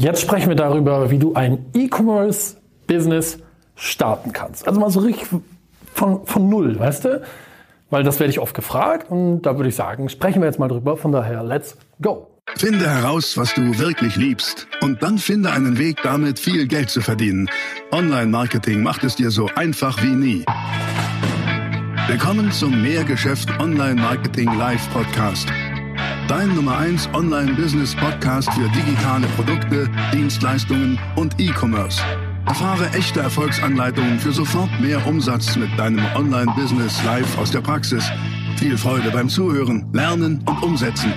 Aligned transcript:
Jetzt 0.00 0.22
sprechen 0.22 0.48
wir 0.48 0.56
darüber, 0.56 1.10
wie 1.10 1.18
du 1.18 1.34
ein 1.34 1.66
E-Commerce-Business 1.74 3.40
starten 3.76 4.32
kannst. 4.32 4.66
Also 4.66 4.80
mal 4.80 4.88
so 4.88 5.00
richtig 5.00 5.28
von, 5.92 6.24
von 6.24 6.48
Null, 6.48 6.78
weißt 6.78 7.04
du? 7.04 7.22
Weil 7.90 8.02
das 8.02 8.18
werde 8.18 8.30
ich 8.30 8.38
oft 8.38 8.54
gefragt 8.54 9.10
und 9.10 9.42
da 9.42 9.58
würde 9.58 9.68
ich 9.68 9.76
sagen, 9.76 10.08
sprechen 10.08 10.40
wir 10.40 10.46
jetzt 10.46 10.58
mal 10.58 10.68
drüber. 10.68 10.96
Von 10.96 11.12
daher, 11.12 11.42
let's 11.42 11.76
go. 12.00 12.28
Finde 12.56 12.88
heraus, 12.88 13.36
was 13.36 13.52
du 13.52 13.78
wirklich 13.78 14.16
liebst 14.16 14.66
und 14.80 15.02
dann 15.02 15.18
finde 15.18 15.50
einen 15.52 15.76
Weg, 15.76 15.98
damit 16.02 16.38
viel 16.38 16.66
Geld 16.66 16.88
zu 16.88 17.02
verdienen. 17.02 17.50
Online-Marketing 17.92 18.82
macht 18.82 19.04
es 19.04 19.16
dir 19.16 19.30
so 19.30 19.50
einfach 19.54 20.02
wie 20.02 20.14
nie. 20.14 20.44
Willkommen 22.08 22.50
zum 22.52 22.80
Mehrgeschäft 22.80 23.50
Online-Marketing 23.60 24.50
Live 24.56 24.90
Podcast. 24.94 25.50
Dein 26.30 26.54
Nummer 26.54 26.78
1 26.78 27.08
Online-Business 27.12 27.96
Podcast 27.96 28.48
für 28.52 28.68
digitale 28.68 29.26
Produkte, 29.34 29.90
Dienstleistungen 30.12 30.96
und 31.16 31.34
E-Commerce. 31.40 32.00
Erfahre 32.46 32.88
echte 32.96 33.18
Erfolgsanleitungen 33.18 34.20
für 34.20 34.30
sofort 34.30 34.70
mehr 34.80 35.04
Umsatz 35.08 35.56
mit 35.56 35.76
deinem 35.76 36.04
Online-Business 36.14 37.04
live 37.04 37.36
aus 37.36 37.50
der 37.50 37.62
Praxis. 37.62 38.08
Viel 38.58 38.78
Freude 38.78 39.10
beim 39.10 39.28
Zuhören, 39.28 39.90
Lernen 39.92 40.40
und 40.46 40.62
Umsetzen. 40.62 41.12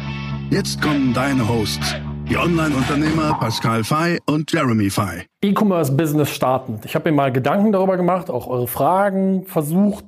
Jetzt 0.50 0.82
kommen 0.82 1.14
deine 1.14 1.48
Hosts, 1.48 1.94
die 2.28 2.36
Online-Unternehmer 2.36 3.38
Pascal 3.40 3.84
Fay 3.84 4.18
und 4.26 4.52
Jeremy 4.52 4.90
Fay. 4.90 5.28
E-Commerce-Business 5.44 6.32
starten. 6.32 6.80
Ich 6.86 6.96
habe 6.96 7.12
mir 7.12 7.16
mal 7.16 7.32
Gedanken 7.32 7.72
darüber 7.72 7.98
gemacht, 7.98 8.32
auch 8.32 8.48
eure 8.48 8.68
Fragen 8.68 9.46
versucht 9.46 10.06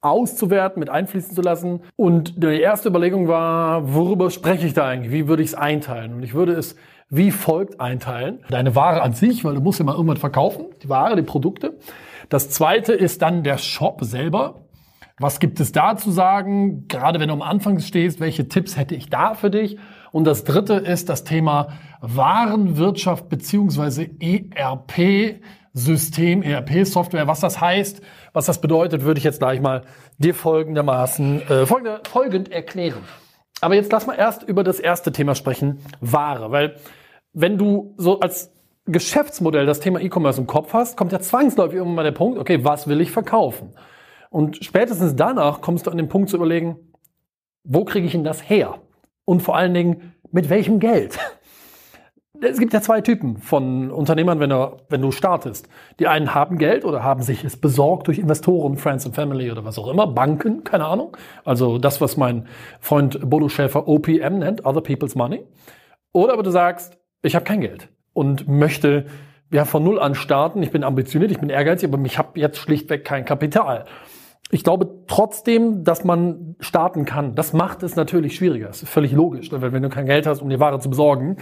auszuwerten, 0.00 0.80
mit 0.80 0.90
einfließen 0.90 1.34
zu 1.34 1.42
lassen. 1.42 1.80
Und 1.96 2.42
die 2.42 2.60
erste 2.60 2.88
Überlegung 2.88 3.28
war, 3.28 3.94
worüber 3.94 4.30
spreche 4.30 4.66
ich 4.66 4.74
da 4.74 4.86
eigentlich? 4.86 5.12
Wie 5.12 5.28
würde 5.28 5.42
ich 5.42 5.50
es 5.50 5.54
einteilen? 5.54 6.14
Und 6.14 6.22
ich 6.22 6.34
würde 6.34 6.52
es 6.52 6.76
wie 7.08 7.30
folgt 7.30 7.80
einteilen. 7.80 8.40
Deine 8.50 8.74
Ware 8.74 9.02
an 9.02 9.12
sich, 9.12 9.44
weil 9.44 9.54
du 9.54 9.60
musst 9.60 9.78
ja 9.78 9.84
mal 9.84 9.92
irgendwann 9.92 10.16
verkaufen, 10.16 10.66
die 10.82 10.88
Ware, 10.88 11.14
die 11.14 11.22
Produkte. 11.22 11.78
Das 12.28 12.50
zweite 12.50 12.92
ist 12.92 13.22
dann 13.22 13.44
der 13.44 13.58
Shop 13.58 14.02
selber. 14.02 14.66
Was 15.18 15.38
gibt 15.38 15.60
es 15.60 15.72
da 15.72 15.96
zu 15.96 16.10
sagen? 16.10 16.88
Gerade 16.88 17.20
wenn 17.20 17.28
du 17.28 17.34
am 17.34 17.42
Anfang 17.42 17.78
stehst, 17.78 18.20
welche 18.20 18.48
Tipps 18.48 18.76
hätte 18.76 18.94
ich 18.94 19.08
da 19.08 19.34
für 19.34 19.50
dich? 19.50 19.78
Und 20.12 20.24
das 20.24 20.44
dritte 20.44 20.74
ist 20.74 21.08
das 21.08 21.24
Thema 21.24 21.68
Warenwirtschaft 22.00 23.28
beziehungsweise 23.28 24.08
ERP. 24.20 25.40
System, 25.76 26.42
ERP-Software. 26.42 27.26
Was 27.26 27.40
das 27.40 27.60
heißt, 27.60 28.00
was 28.32 28.46
das 28.46 28.62
bedeutet, 28.62 29.02
würde 29.02 29.18
ich 29.18 29.24
jetzt 29.24 29.40
gleich 29.40 29.60
mal 29.60 29.82
dir 30.16 30.34
folgendermaßen 30.34 31.42
äh, 31.42 31.66
folgende, 31.66 32.00
folgend 32.10 32.50
erklären. 32.50 33.02
Aber 33.60 33.74
jetzt 33.74 33.92
lass 33.92 34.06
mal 34.06 34.14
erst 34.14 34.42
über 34.42 34.64
das 34.64 34.80
erste 34.80 35.12
Thema 35.12 35.34
sprechen, 35.34 35.80
Ware. 36.00 36.50
Weil 36.50 36.76
wenn 37.34 37.58
du 37.58 37.94
so 37.98 38.20
als 38.20 38.52
Geschäftsmodell 38.86 39.66
das 39.66 39.80
Thema 39.80 40.00
E-Commerce 40.00 40.40
im 40.40 40.46
Kopf 40.46 40.72
hast, 40.72 40.96
kommt 40.96 41.12
ja 41.12 41.20
zwangsläufig 41.20 41.74
irgendwann 41.76 41.96
mal 41.96 42.04
der 42.04 42.12
Punkt, 42.12 42.38
okay, 42.38 42.64
was 42.64 42.88
will 42.88 43.02
ich 43.02 43.10
verkaufen? 43.10 43.74
Und 44.30 44.64
spätestens 44.64 45.14
danach 45.14 45.60
kommst 45.60 45.86
du 45.86 45.90
an 45.90 45.98
den 45.98 46.08
Punkt 46.08 46.30
zu 46.30 46.36
überlegen, 46.36 46.78
wo 47.64 47.84
kriege 47.84 48.06
ich 48.06 48.12
denn 48.12 48.24
das 48.24 48.48
her? 48.48 48.80
Und 49.26 49.42
vor 49.42 49.56
allen 49.56 49.74
Dingen, 49.74 50.14
mit 50.32 50.48
welchem 50.48 50.80
Geld? 50.80 51.18
Es 52.42 52.58
gibt 52.58 52.72
ja 52.72 52.80
zwei 52.80 53.00
Typen 53.00 53.38
von 53.38 53.90
Unternehmern, 53.90 54.40
wenn 54.40 54.50
du, 54.50 54.76
wenn 54.88 55.00
du 55.00 55.10
startest. 55.10 55.68
Die 55.98 56.06
einen 56.06 56.34
haben 56.34 56.58
Geld 56.58 56.84
oder 56.84 57.02
haben 57.02 57.22
sich 57.22 57.44
es 57.44 57.56
besorgt 57.56 58.06
durch 58.08 58.18
Investoren, 58.18 58.76
Friends 58.76 59.06
and 59.06 59.14
Family 59.14 59.50
oder 59.50 59.64
was 59.64 59.78
auch 59.78 59.88
immer, 59.88 60.06
Banken, 60.06 60.64
keine 60.64 60.86
Ahnung. 60.86 61.16
Also 61.44 61.78
das, 61.78 62.00
was 62.00 62.16
mein 62.16 62.46
Freund 62.80 63.18
Bodo 63.28 63.48
Schäfer 63.48 63.88
OPM 63.88 64.38
nennt, 64.38 64.64
Other 64.64 64.80
People's 64.80 65.14
Money. 65.14 65.44
Oder 66.12 66.34
aber 66.34 66.42
du 66.42 66.50
sagst, 66.50 66.98
ich 67.22 67.34
habe 67.34 67.44
kein 67.44 67.60
Geld 67.60 67.88
und 68.12 68.48
möchte 68.48 69.06
ja 69.52 69.64
von 69.64 69.84
null 69.84 69.98
an 70.00 70.14
starten. 70.14 70.62
Ich 70.62 70.70
bin 70.70 70.84
ambitioniert, 70.84 71.30
ich 71.30 71.38
bin 71.38 71.50
ehrgeizig, 71.50 71.92
aber 71.92 72.04
ich 72.04 72.18
habe 72.18 72.38
jetzt 72.38 72.58
schlichtweg 72.58 73.04
kein 73.04 73.24
Kapital. 73.24 73.84
Ich 74.50 74.62
glaube 74.62 75.02
trotzdem, 75.08 75.82
dass 75.82 76.04
man 76.04 76.54
starten 76.60 77.04
kann. 77.04 77.34
Das 77.34 77.52
macht 77.52 77.82
es 77.82 77.96
natürlich 77.96 78.36
schwieriger. 78.36 78.68
Das 78.68 78.82
ist 78.82 78.88
völlig 78.88 79.10
logisch. 79.10 79.50
Weil 79.50 79.72
wenn 79.72 79.82
du 79.82 79.88
kein 79.88 80.06
Geld 80.06 80.26
hast, 80.26 80.40
um 80.40 80.48
die 80.48 80.60
Ware 80.60 80.78
zu 80.78 80.88
besorgen, 80.88 81.38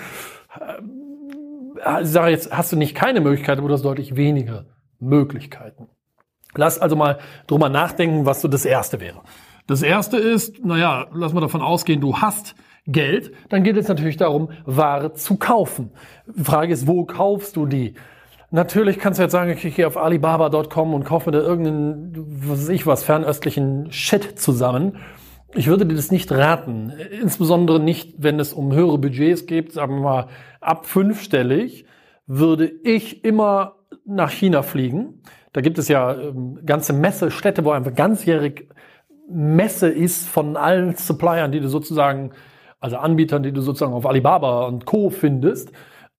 ich 2.02 2.08
sage 2.08 2.30
jetzt, 2.30 2.50
hast 2.56 2.72
du 2.72 2.76
nicht 2.76 2.94
keine 2.94 3.20
Möglichkeit, 3.20 3.58
aber 3.58 3.68
du 3.68 3.74
hast 3.74 3.84
deutlich 3.84 4.16
weniger 4.16 4.66
Möglichkeiten. 5.00 5.88
Lass 6.54 6.78
also 6.78 6.96
mal 6.96 7.18
drüber 7.46 7.68
nachdenken, 7.68 8.26
was 8.26 8.40
so 8.40 8.48
das 8.48 8.64
erste 8.64 9.00
wäre. 9.00 9.22
Das 9.66 9.82
erste 9.82 10.18
ist, 10.18 10.64
naja, 10.64 11.06
lass 11.12 11.32
mal 11.32 11.40
davon 11.40 11.62
ausgehen, 11.62 12.00
du 12.00 12.18
hast 12.18 12.54
Geld, 12.86 13.32
dann 13.48 13.62
geht 13.62 13.76
es 13.76 13.88
natürlich 13.88 14.18
darum, 14.18 14.50
Ware 14.66 15.14
zu 15.14 15.36
kaufen. 15.36 15.90
Die 16.26 16.44
Frage 16.44 16.72
ist, 16.72 16.86
wo 16.86 17.04
kaufst 17.06 17.56
du 17.56 17.64
die? 17.66 17.94
Natürlich 18.50 18.98
kannst 18.98 19.18
du 19.18 19.22
jetzt 19.22 19.32
sagen, 19.32 19.50
ich 19.50 19.74
gehe 19.74 19.86
auf 19.86 19.96
Alibaba.com 19.96 20.94
und 20.94 21.04
kaufe 21.04 21.30
mir 21.30 21.38
da 21.38 21.44
irgendeinen, 21.44 22.12
was 22.46 22.60
weiß 22.60 22.68
ich 22.68 22.86
was, 22.86 23.02
fernöstlichen 23.02 23.90
Shit 23.90 24.38
zusammen. 24.38 24.98
Ich 25.56 25.68
würde 25.68 25.86
dir 25.86 25.94
das 25.94 26.10
nicht 26.10 26.32
raten. 26.32 26.92
Insbesondere 27.20 27.78
nicht, 27.78 28.14
wenn 28.18 28.40
es 28.40 28.52
um 28.52 28.72
höhere 28.72 28.98
Budgets 28.98 29.46
geht, 29.46 29.72
sagen 29.72 29.96
wir 29.96 30.02
mal 30.02 30.26
ab 30.60 30.86
fünfstellig, 30.86 31.86
würde 32.26 32.72
ich 32.82 33.24
immer 33.24 33.76
nach 34.04 34.30
China 34.30 34.62
fliegen. 34.62 35.22
Da 35.52 35.60
gibt 35.60 35.78
es 35.78 35.86
ja 35.88 36.14
ähm, 36.14 36.58
ganze 36.66 36.92
Messestädte, 36.92 37.64
wo 37.64 37.70
einfach 37.70 37.94
ganzjährig 37.94 38.68
Messe 39.30 39.88
ist 39.88 40.28
von 40.28 40.56
allen 40.56 40.96
Suppliern, 40.96 41.52
die 41.52 41.60
du 41.60 41.68
sozusagen, 41.68 42.32
also 42.80 42.96
Anbietern, 42.96 43.42
die 43.42 43.52
du 43.52 43.60
sozusagen 43.60 43.94
auf 43.94 44.06
Alibaba 44.06 44.66
und 44.66 44.84
Co. 44.84 45.10
findest 45.10 45.70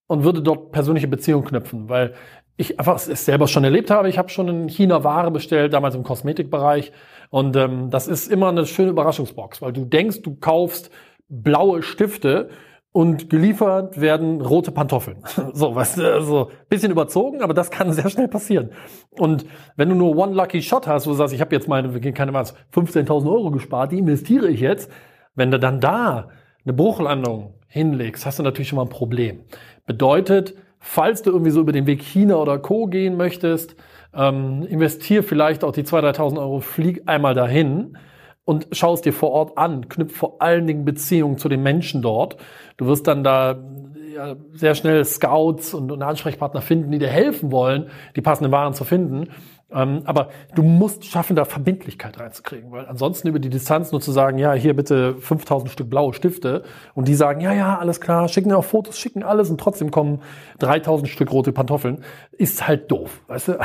und 0.07 0.23
würde 0.23 0.41
dort 0.41 0.72
persönliche 0.72 1.07
Beziehungen 1.07 1.46
knüpfen, 1.46 1.90
weil 1.90 2.13
ich 2.57 2.79
einfach 2.79 2.96
es 2.96 3.25
selber 3.25 3.47
schon 3.47 3.66
erlebt 3.66 3.91
habe. 3.91 4.07
Ich 4.07 4.17
habe 4.17 4.29
schon 4.29 4.47
in 4.47 4.69
China 4.69 5.03
Ware 5.03 5.29
bestellt, 5.29 5.73
damals 5.73 5.96
im 5.96 6.03
Kosmetikbereich. 6.03 6.94
Und 7.35 7.57
ähm, 7.57 7.90
das 7.90 8.07
ist 8.07 8.31
immer 8.31 8.47
eine 8.47 8.66
schöne 8.66 8.91
Überraschungsbox, 8.91 9.62
weil 9.62 9.73
du 9.73 9.84
denkst, 9.84 10.22
du 10.22 10.38
kaufst 10.38 10.90
blaue 11.28 11.84
Stifte 11.84 12.47
und 12.94 13.29
geliefert 13.29 14.00
werden 14.00 14.40
rote 14.40 14.72
Pantoffeln. 14.72 15.18
So, 15.53 15.75
was 15.75 16.00
also 16.00 16.50
bisschen 16.69 16.94
überzogen, 16.94 17.41
aber 17.41 17.53
das 17.53 17.72
kann 17.72 17.91
sehr 17.91 18.09
schnell 18.09 18.29
passieren. 18.29 18.69
Und 19.19 19.46
wenn 19.75 19.90
du 19.90 19.96
nur 19.96 20.16
one 20.16 20.34
lucky 20.34 20.62
shot 20.62 20.88
hast, 20.88 21.07
wo 21.07 21.12
du 21.12 21.18
sagst, 21.18 21.34
ich 21.34 21.41
habe 21.41 21.53
jetzt 21.53 21.68
meine, 21.68 21.90
keine 22.13 22.31
was, 22.31 22.56
15.000 22.73 23.29
Euro 23.29 23.52
gespart, 23.52 23.91
die 23.91 23.97
investiere 23.97 24.47
ich 24.47 24.62
jetzt, 24.62 24.90
wenn 25.35 25.52
du 25.52 25.59
dann 25.59 25.81
da 25.81 26.29
eine 26.63 26.72
Bruchlandung 26.72 27.56
hinlegst, 27.67 28.25
hast 28.25 28.40
du 28.40 28.44
natürlich 28.44 28.69
schon 28.69 28.78
mal 28.78 28.84
ein 28.84 28.90
Problem. 28.90 29.41
Bedeutet, 29.85 30.56
falls 30.79 31.22
du 31.22 31.31
irgendwie 31.31 31.52
so 31.52 31.59
über 31.59 31.73
den 31.73 31.85
Weg 31.85 32.02
China 32.02 32.38
oder 32.38 32.59
Co. 32.59 32.88
gehen 32.88 33.17
möchtest, 33.17 33.75
ähm, 34.15 34.63
investier 34.63 35.23
vielleicht 35.23 35.63
auch 35.63 35.71
die 35.71 35.83
2.000, 35.83 36.15
3.000 36.15 36.39
Euro, 36.39 36.59
flieg 36.59 37.03
einmal 37.05 37.33
dahin 37.33 37.97
und 38.45 38.67
schau 38.71 38.93
es 38.93 39.01
dir 39.01 39.13
vor 39.13 39.31
Ort 39.31 39.57
an, 39.57 39.89
knüpf 39.89 40.15
vor 40.15 40.41
allen 40.41 40.67
Dingen 40.67 40.85
Beziehungen 40.85 41.37
zu 41.37 41.49
den 41.49 41.63
Menschen 41.63 42.01
dort. 42.01 42.37
Du 42.77 42.85
wirst 42.85 43.07
dann 43.07 43.23
da 43.23 43.57
ja, 44.13 44.35
sehr 44.53 44.75
schnell 44.75 45.03
Scouts 45.03 45.73
und, 45.73 45.91
und 45.91 46.01
Ansprechpartner 46.01 46.61
finden, 46.61 46.91
die 46.91 46.99
dir 46.99 47.09
helfen 47.09 47.51
wollen, 47.51 47.89
die 48.15 48.21
passenden 48.21 48.51
Waren 48.51 48.73
zu 48.73 48.85
finden. 48.85 49.29
Ähm, 49.71 50.03
aber 50.05 50.29
du 50.53 50.61
musst 50.61 51.05
schaffen, 51.05 51.35
da 51.35 51.43
Verbindlichkeit 51.43 52.19
reinzukriegen, 52.19 52.71
weil 52.71 52.85
ansonsten 52.85 53.27
über 53.27 53.39
die 53.39 53.49
Distanz 53.49 53.91
nur 53.91 53.99
zu 53.99 54.11
sagen, 54.11 54.37
ja, 54.37 54.53
hier 54.53 54.75
bitte 54.75 55.15
5000 55.15 55.71
Stück 55.71 55.89
blaue 55.89 56.13
Stifte 56.13 56.63
und 56.93 57.07
die 57.07 57.15
sagen, 57.15 57.41
ja, 57.41 57.51
ja, 57.51 57.77
alles 57.79 57.99
klar, 57.99 58.27
schicken 58.27 58.53
auch 58.53 58.63
Fotos, 58.63 58.97
schicken 58.97 59.23
alles 59.23 59.49
und 59.49 59.59
trotzdem 59.59 59.89
kommen 59.89 60.21
3000 60.59 61.09
Stück 61.09 61.31
rote 61.31 61.51
Pantoffeln, 61.51 62.03
ist 62.31 62.67
halt 62.67 62.91
doof, 62.91 63.21
weißt 63.27 63.47
du? 63.49 63.59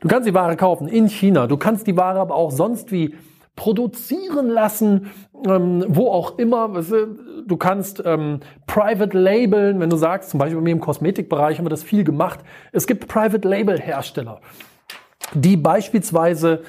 Du 0.00 0.08
kannst 0.08 0.28
die 0.28 0.34
Ware 0.34 0.56
kaufen 0.56 0.88
in 0.88 1.08
China, 1.08 1.46
du 1.46 1.56
kannst 1.56 1.86
die 1.86 1.96
Ware 1.96 2.20
aber 2.20 2.34
auch 2.34 2.50
sonst 2.50 2.90
wie 2.90 3.14
produzieren 3.56 4.48
lassen, 4.48 5.10
ähm, 5.46 5.84
wo 5.88 6.08
auch 6.08 6.38
immer. 6.38 6.82
Du 7.46 7.56
kannst 7.56 8.02
ähm, 8.06 8.40
Private 8.66 9.18
Labeln, 9.18 9.80
wenn 9.80 9.90
du 9.90 9.96
sagst, 9.96 10.30
zum 10.30 10.38
Beispiel 10.38 10.56
bei 10.56 10.62
mir 10.62 10.72
im 10.72 10.80
Kosmetikbereich 10.80 11.58
haben 11.58 11.66
wir 11.66 11.70
das 11.70 11.82
viel 11.82 12.04
gemacht. 12.04 12.40
Es 12.72 12.86
gibt 12.86 13.08
Private 13.08 13.46
Label 13.46 13.78
Hersteller 13.78 14.40
die 15.34 15.56
beispielsweise 15.56 16.62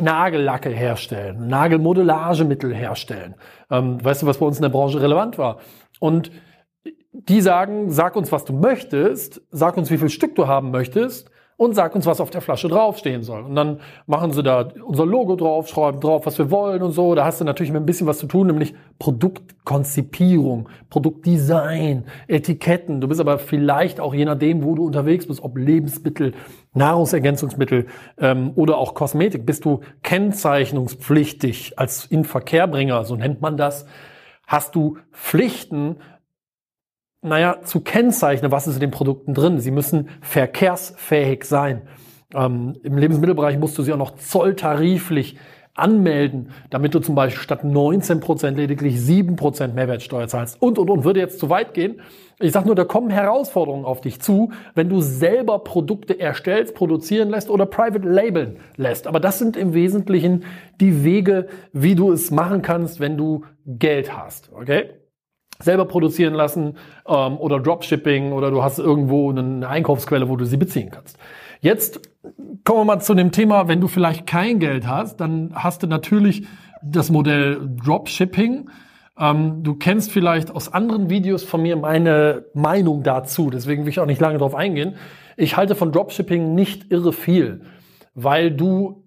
Nagellacke 0.00 0.70
herstellen, 0.70 1.48
Nagelmodellagemittel 1.48 2.74
herstellen. 2.74 3.34
Ähm, 3.70 4.02
weißt 4.04 4.22
du, 4.22 4.26
was 4.26 4.38
bei 4.38 4.46
uns 4.46 4.58
in 4.58 4.62
der 4.62 4.68
Branche 4.68 5.00
relevant 5.00 5.36
war? 5.36 5.58
Und 5.98 6.30
die 7.12 7.40
sagen, 7.40 7.90
sag 7.90 8.14
uns, 8.14 8.30
was 8.30 8.44
du 8.44 8.52
möchtest, 8.52 9.42
sag 9.50 9.76
uns, 9.76 9.90
wie 9.90 9.98
viel 9.98 10.08
Stück 10.08 10.36
du 10.36 10.46
haben 10.46 10.70
möchtest 10.70 11.30
und 11.60 11.74
sag 11.74 11.94
uns, 11.94 12.06
was 12.06 12.22
auf 12.22 12.30
der 12.30 12.40
Flasche 12.40 12.68
draufstehen 12.68 13.22
soll. 13.22 13.42
Und 13.42 13.54
dann 13.54 13.80
machen 14.06 14.32
sie 14.32 14.42
da 14.42 14.70
unser 14.82 15.04
Logo 15.04 15.36
drauf, 15.36 15.68
schreiben 15.68 16.00
drauf, 16.00 16.24
was 16.24 16.38
wir 16.38 16.50
wollen 16.50 16.82
und 16.82 16.92
so. 16.92 17.14
Da 17.14 17.26
hast 17.26 17.38
du 17.38 17.44
natürlich 17.44 17.70
mit 17.70 17.82
ein 17.82 17.84
bisschen 17.84 18.06
was 18.06 18.16
zu 18.16 18.26
tun, 18.26 18.46
nämlich 18.46 18.74
Produktkonzipierung, 18.98 20.70
Produktdesign, 20.88 22.06
Etiketten. 22.28 23.02
Du 23.02 23.08
bist 23.08 23.20
aber 23.20 23.38
vielleicht 23.38 24.00
auch 24.00 24.14
je 24.14 24.24
nachdem, 24.24 24.64
wo 24.64 24.74
du 24.74 24.86
unterwegs 24.86 25.26
bist, 25.26 25.42
ob 25.42 25.58
Lebensmittel, 25.58 26.32
Nahrungsergänzungsmittel 26.72 27.88
ähm, 28.16 28.52
oder 28.54 28.78
auch 28.78 28.94
Kosmetik, 28.94 29.44
bist 29.44 29.66
du 29.66 29.80
kennzeichnungspflichtig 30.02 31.78
als 31.78 32.06
Inverkehrbringer, 32.06 33.04
so 33.04 33.16
nennt 33.16 33.42
man 33.42 33.58
das. 33.58 33.84
Hast 34.46 34.74
du 34.74 34.96
Pflichten, 35.12 35.96
naja, 37.22 37.58
zu 37.64 37.80
kennzeichnen, 37.80 38.50
was 38.50 38.66
ist 38.66 38.74
in 38.74 38.80
den 38.80 38.90
Produkten 38.90 39.34
drin. 39.34 39.60
Sie 39.60 39.70
müssen 39.70 40.08
verkehrsfähig 40.22 41.44
sein. 41.44 41.82
Ähm, 42.34 42.78
Im 42.82 42.96
Lebensmittelbereich 42.96 43.58
musst 43.58 43.76
du 43.76 43.82
sie 43.82 43.92
auch 43.92 43.98
noch 43.98 44.16
zolltariflich 44.16 45.36
anmelden, 45.74 46.50
damit 46.68 46.94
du 46.94 47.00
zum 47.00 47.14
Beispiel 47.14 47.42
statt 47.42 47.64
19 47.64 48.20
Prozent 48.20 48.56
lediglich 48.56 48.96
7% 48.96 49.72
Mehrwertsteuer 49.72 50.28
zahlst 50.28 50.60
und, 50.60 50.78
und, 50.78 50.90
und. 50.90 51.04
Würde 51.04 51.20
jetzt 51.20 51.38
zu 51.38 51.48
weit 51.48 51.74
gehen. 51.74 52.00
Ich 52.38 52.52
sage 52.52 52.66
nur, 52.66 52.74
da 52.74 52.84
kommen 52.84 53.10
Herausforderungen 53.10 53.84
auf 53.84 54.00
dich 54.00 54.20
zu, 54.20 54.52
wenn 54.74 54.88
du 54.88 55.00
selber 55.00 55.58
Produkte 55.60 56.18
erstellst, 56.18 56.74
produzieren 56.74 57.30
lässt 57.30 57.50
oder 57.50 57.66
private 57.66 58.08
labeln 58.08 58.58
lässt. 58.76 59.06
Aber 59.06 59.20
das 59.20 59.38
sind 59.38 59.56
im 59.56 59.74
Wesentlichen 59.74 60.44
die 60.80 61.04
Wege, 61.04 61.48
wie 61.72 61.94
du 61.94 62.12
es 62.12 62.30
machen 62.30 62.62
kannst, 62.62 62.98
wenn 62.98 63.16
du 63.16 63.44
Geld 63.66 64.16
hast. 64.16 64.50
Okay? 64.52 64.99
Selber 65.62 65.84
produzieren 65.84 66.34
lassen 66.34 66.76
ähm, 67.06 67.36
oder 67.38 67.60
Dropshipping 67.60 68.32
oder 68.32 68.50
du 68.50 68.62
hast 68.62 68.78
irgendwo 68.78 69.30
eine 69.30 69.68
Einkaufsquelle, 69.68 70.28
wo 70.28 70.36
du 70.36 70.44
sie 70.44 70.56
beziehen 70.56 70.90
kannst. 70.90 71.18
Jetzt 71.60 72.00
kommen 72.64 72.80
wir 72.80 72.84
mal 72.84 73.00
zu 73.00 73.14
dem 73.14 73.32
Thema, 73.32 73.68
wenn 73.68 73.80
du 73.80 73.88
vielleicht 73.88 74.26
kein 74.26 74.58
Geld 74.58 74.86
hast, 74.86 75.20
dann 75.20 75.52
hast 75.54 75.82
du 75.82 75.86
natürlich 75.86 76.46
das 76.82 77.10
Modell 77.10 77.60
Dropshipping. 77.84 78.70
Ähm, 79.18 79.62
du 79.62 79.74
kennst 79.74 80.10
vielleicht 80.10 80.50
aus 80.50 80.72
anderen 80.72 81.10
Videos 81.10 81.44
von 81.44 81.62
mir 81.62 81.76
meine 81.76 82.46
Meinung 82.54 83.02
dazu, 83.02 83.50
deswegen 83.50 83.84
will 83.84 83.90
ich 83.90 84.00
auch 84.00 84.06
nicht 84.06 84.20
lange 84.20 84.38
darauf 84.38 84.54
eingehen. 84.54 84.96
Ich 85.36 85.56
halte 85.56 85.74
von 85.74 85.92
Dropshipping 85.92 86.54
nicht 86.54 86.90
irre 86.90 87.12
viel, 87.12 87.62
weil 88.14 88.50
du 88.50 89.04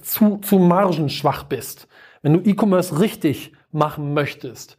zu, 0.00 0.38
zu 0.38 0.58
margenschwach 0.58 1.44
bist. 1.44 1.88
Wenn 2.22 2.32
du 2.32 2.40
E-Commerce 2.40 3.00
richtig 3.00 3.52
machen 3.72 4.14
möchtest, 4.14 4.78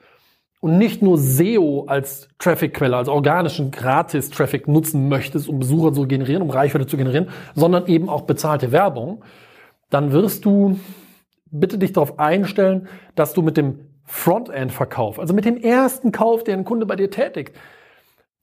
und 0.62 0.78
nicht 0.78 1.02
nur 1.02 1.18
SEO 1.18 1.86
als 1.88 2.30
Traffic-Quelle, 2.40 2.96
als 2.96 3.10
organischen 3.10 3.72
Gratis-Traffic 3.72 4.68
nutzen 4.68 5.10
möchtest, 5.10 5.50
um 5.50 5.60
Besucher 5.60 5.92
zu 5.92 6.08
generieren, 6.08 6.44
um 6.44 6.52
Reichweite 6.52 6.86
zu 6.86 6.98
generieren, 6.98 7.30
sondern 7.56 7.88
eben 7.88 8.08
auch 8.08 8.22
bezahlte 8.22 8.72
Werbung, 8.72 9.24
dann 9.90 10.12
wirst 10.14 10.46
du 10.46 10.80
bitte 11.48 11.78
dich 11.78 11.94
darauf 11.94 12.20
einstellen, 12.20 12.88
dass 13.16 13.34
du 13.34 13.42
mit 13.42 13.58
dem 13.58 13.80
Frontend-Verkauf, 14.06 15.20
also 15.20 15.34
mit 15.34 15.46
dem 15.46 15.58
ersten 15.58 16.12
Kauf, 16.12 16.44
den 16.44 16.60
ein 16.60 16.66
Kunde 16.66 16.86
bei 16.86 16.96
dir 16.96 17.10
tätigt, 17.10 17.56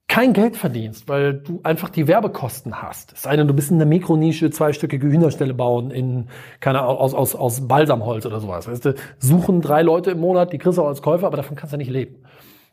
kein 0.08 0.32
Geld 0.32 0.56
verdienst, 0.56 1.06
weil 1.06 1.34
du 1.34 1.60
einfach 1.62 1.90
die 1.90 2.08
Werbekosten 2.08 2.80
hast. 2.82 3.12
Es 3.12 3.22
sei 3.22 3.36
denn, 3.36 3.46
du 3.46 3.54
bist 3.54 3.70
in 3.70 3.78
der 3.78 3.86
Mikronische 3.86 4.50
zweistöckige 4.50 5.06
Hühnerstelle 5.06 5.52
bauen 5.52 5.90
in, 5.90 6.28
keine 6.60 6.82
aus, 6.82 7.12
aus, 7.12 7.34
aus 7.34 7.68
Balsamholz 7.68 8.24
oder 8.24 8.40
sowas. 8.40 8.66
Weißt 8.66 8.86
du, 8.86 8.94
suchen 9.18 9.60
drei 9.60 9.82
Leute 9.82 10.12
im 10.12 10.20
Monat, 10.20 10.52
die 10.52 10.58
kriegst 10.58 10.78
du 10.78 10.82
auch 10.82 10.88
als 10.88 11.02
Käufer, 11.02 11.26
aber 11.26 11.36
davon 11.36 11.56
kannst 11.56 11.74
du 11.74 11.76
nicht 11.76 11.90
leben. 11.90 12.24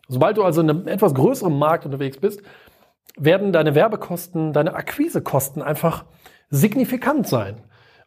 Sobald 0.07 0.37
du 0.37 0.43
also 0.43 0.61
in 0.61 0.69
einem 0.69 0.87
etwas 0.87 1.13
größeren 1.13 1.57
Markt 1.57 1.85
unterwegs 1.85 2.17
bist, 2.17 2.41
werden 3.17 3.51
deine 3.51 3.75
Werbekosten, 3.75 4.53
deine 4.53 4.73
Akquisekosten 4.73 5.61
einfach 5.61 6.05
signifikant 6.49 7.27
sein. 7.27 7.57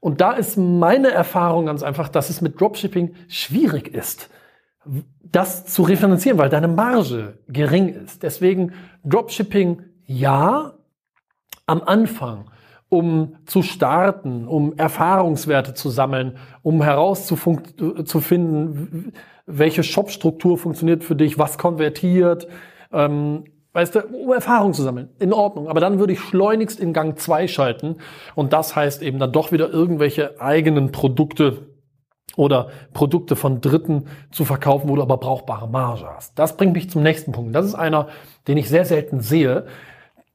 Und 0.00 0.20
da 0.22 0.32
ist 0.32 0.56
meine 0.56 1.10
Erfahrung 1.10 1.66
ganz 1.66 1.82
einfach, 1.82 2.08
dass 2.08 2.30
es 2.30 2.40
mit 2.40 2.58
Dropshipping 2.58 3.14
schwierig 3.28 3.92
ist 3.94 4.30
das 5.32 5.66
zu 5.66 5.82
refinanzieren, 5.82 6.38
weil 6.38 6.48
deine 6.48 6.68
Marge 6.68 7.40
gering 7.48 7.88
ist. 7.88 8.22
Deswegen 8.22 8.72
Dropshipping 9.04 9.82
ja 10.06 10.74
am 11.66 11.82
Anfang, 11.82 12.50
um 12.88 13.36
zu 13.44 13.62
starten, 13.62 14.48
um 14.48 14.72
Erfahrungswerte 14.76 15.74
zu 15.74 15.90
sammeln, 15.90 16.38
um 16.62 16.82
herauszufinden, 16.82 19.12
welche 19.46 19.82
Shopstruktur 19.82 20.56
funktioniert 20.56 21.04
für 21.04 21.16
dich, 21.16 21.38
was 21.38 21.58
konvertiert, 21.58 22.48
ähm, 22.92 23.44
weißt 23.72 23.94
du, 23.94 24.00
um 24.00 24.32
Erfahrung 24.32 24.72
zu 24.72 24.82
sammeln. 24.82 25.10
In 25.18 25.34
Ordnung. 25.34 25.68
Aber 25.68 25.80
dann 25.80 25.98
würde 25.98 26.14
ich 26.14 26.20
schleunigst 26.20 26.80
in 26.80 26.92
Gang 26.92 27.18
2 27.18 27.48
schalten. 27.48 27.96
Und 28.34 28.52
das 28.52 28.74
heißt 28.74 29.02
eben 29.02 29.18
dann 29.18 29.32
doch 29.32 29.52
wieder 29.52 29.70
irgendwelche 29.70 30.40
eigenen 30.40 30.90
Produkte 30.90 31.68
oder 32.38 32.68
Produkte 32.94 33.34
von 33.34 33.60
Dritten 33.60 34.04
zu 34.30 34.44
verkaufen, 34.44 34.88
wo 34.88 34.94
du 34.94 35.02
aber 35.02 35.16
brauchbare 35.16 35.68
Marge 35.68 36.06
hast. 36.06 36.38
Das 36.38 36.56
bringt 36.56 36.72
mich 36.72 36.88
zum 36.88 37.02
nächsten 37.02 37.32
Punkt. 37.32 37.52
Das 37.54 37.66
ist 37.66 37.74
einer, 37.74 38.06
den 38.46 38.56
ich 38.56 38.68
sehr 38.68 38.84
selten 38.84 39.20
sehe. 39.20 39.66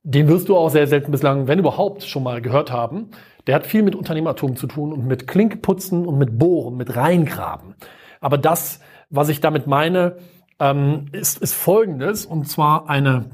Den 0.03 0.27
wirst 0.27 0.49
du 0.49 0.57
auch 0.57 0.67
sehr 0.67 0.85
selten 0.85 1.11
bislang, 1.11 1.47
wenn 1.47 1.59
überhaupt, 1.59 2.03
schon 2.03 2.23
mal 2.23 2.41
gehört 2.41 2.73
haben. 2.73 3.11
Der 3.47 3.55
hat 3.55 3.65
viel 3.65 3.83
mit 3.83 3.95
Unternehmertum 3.95 4.57
zu 4.57 4.67
tun 4.67 4.91
und 4.91 5.07
mit 5.07 5.27
Klinkputzen 5.27 6.05
und 6.05 6.17
mit 6.17 6.37
Bohren, 6.37 6.75
mit 6.75 6.93
Reingraben. 6.93 7.75
Aber 8.19 8.37
das, 8.37 8.81
was 9.09 9.29
ich 9.29 9.39
damit 9.39 9.65
meine, 9.65 10.17
ähm, 10.59 11.05
ist, 11.13 11.41
ist 11.41 11.53
Folgendes, 11.53 12.25
und 12.25 12.49
zwar 12.49 12.89
eine 12.89 13.29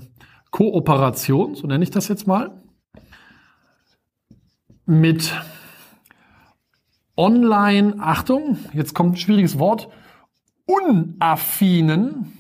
Kooperation, 0.51 1.55
so 1.55 1.65
nenne 1.65 1.83
ich 1.83 1.89
das 1.89 2.07
jetzt 2.07 2.27
mal, 2.27 2.51
mit 4.85 5.33
online, 7.19 7.95
Achtung, 7.99 8.57
jetzt 8.71 8.95
kommt 8.95 9.13
ein 9.13 9.17
schwieriges 9.17 9.59
Wort, 9.59 9.89
unaffinen. 10.65 12.33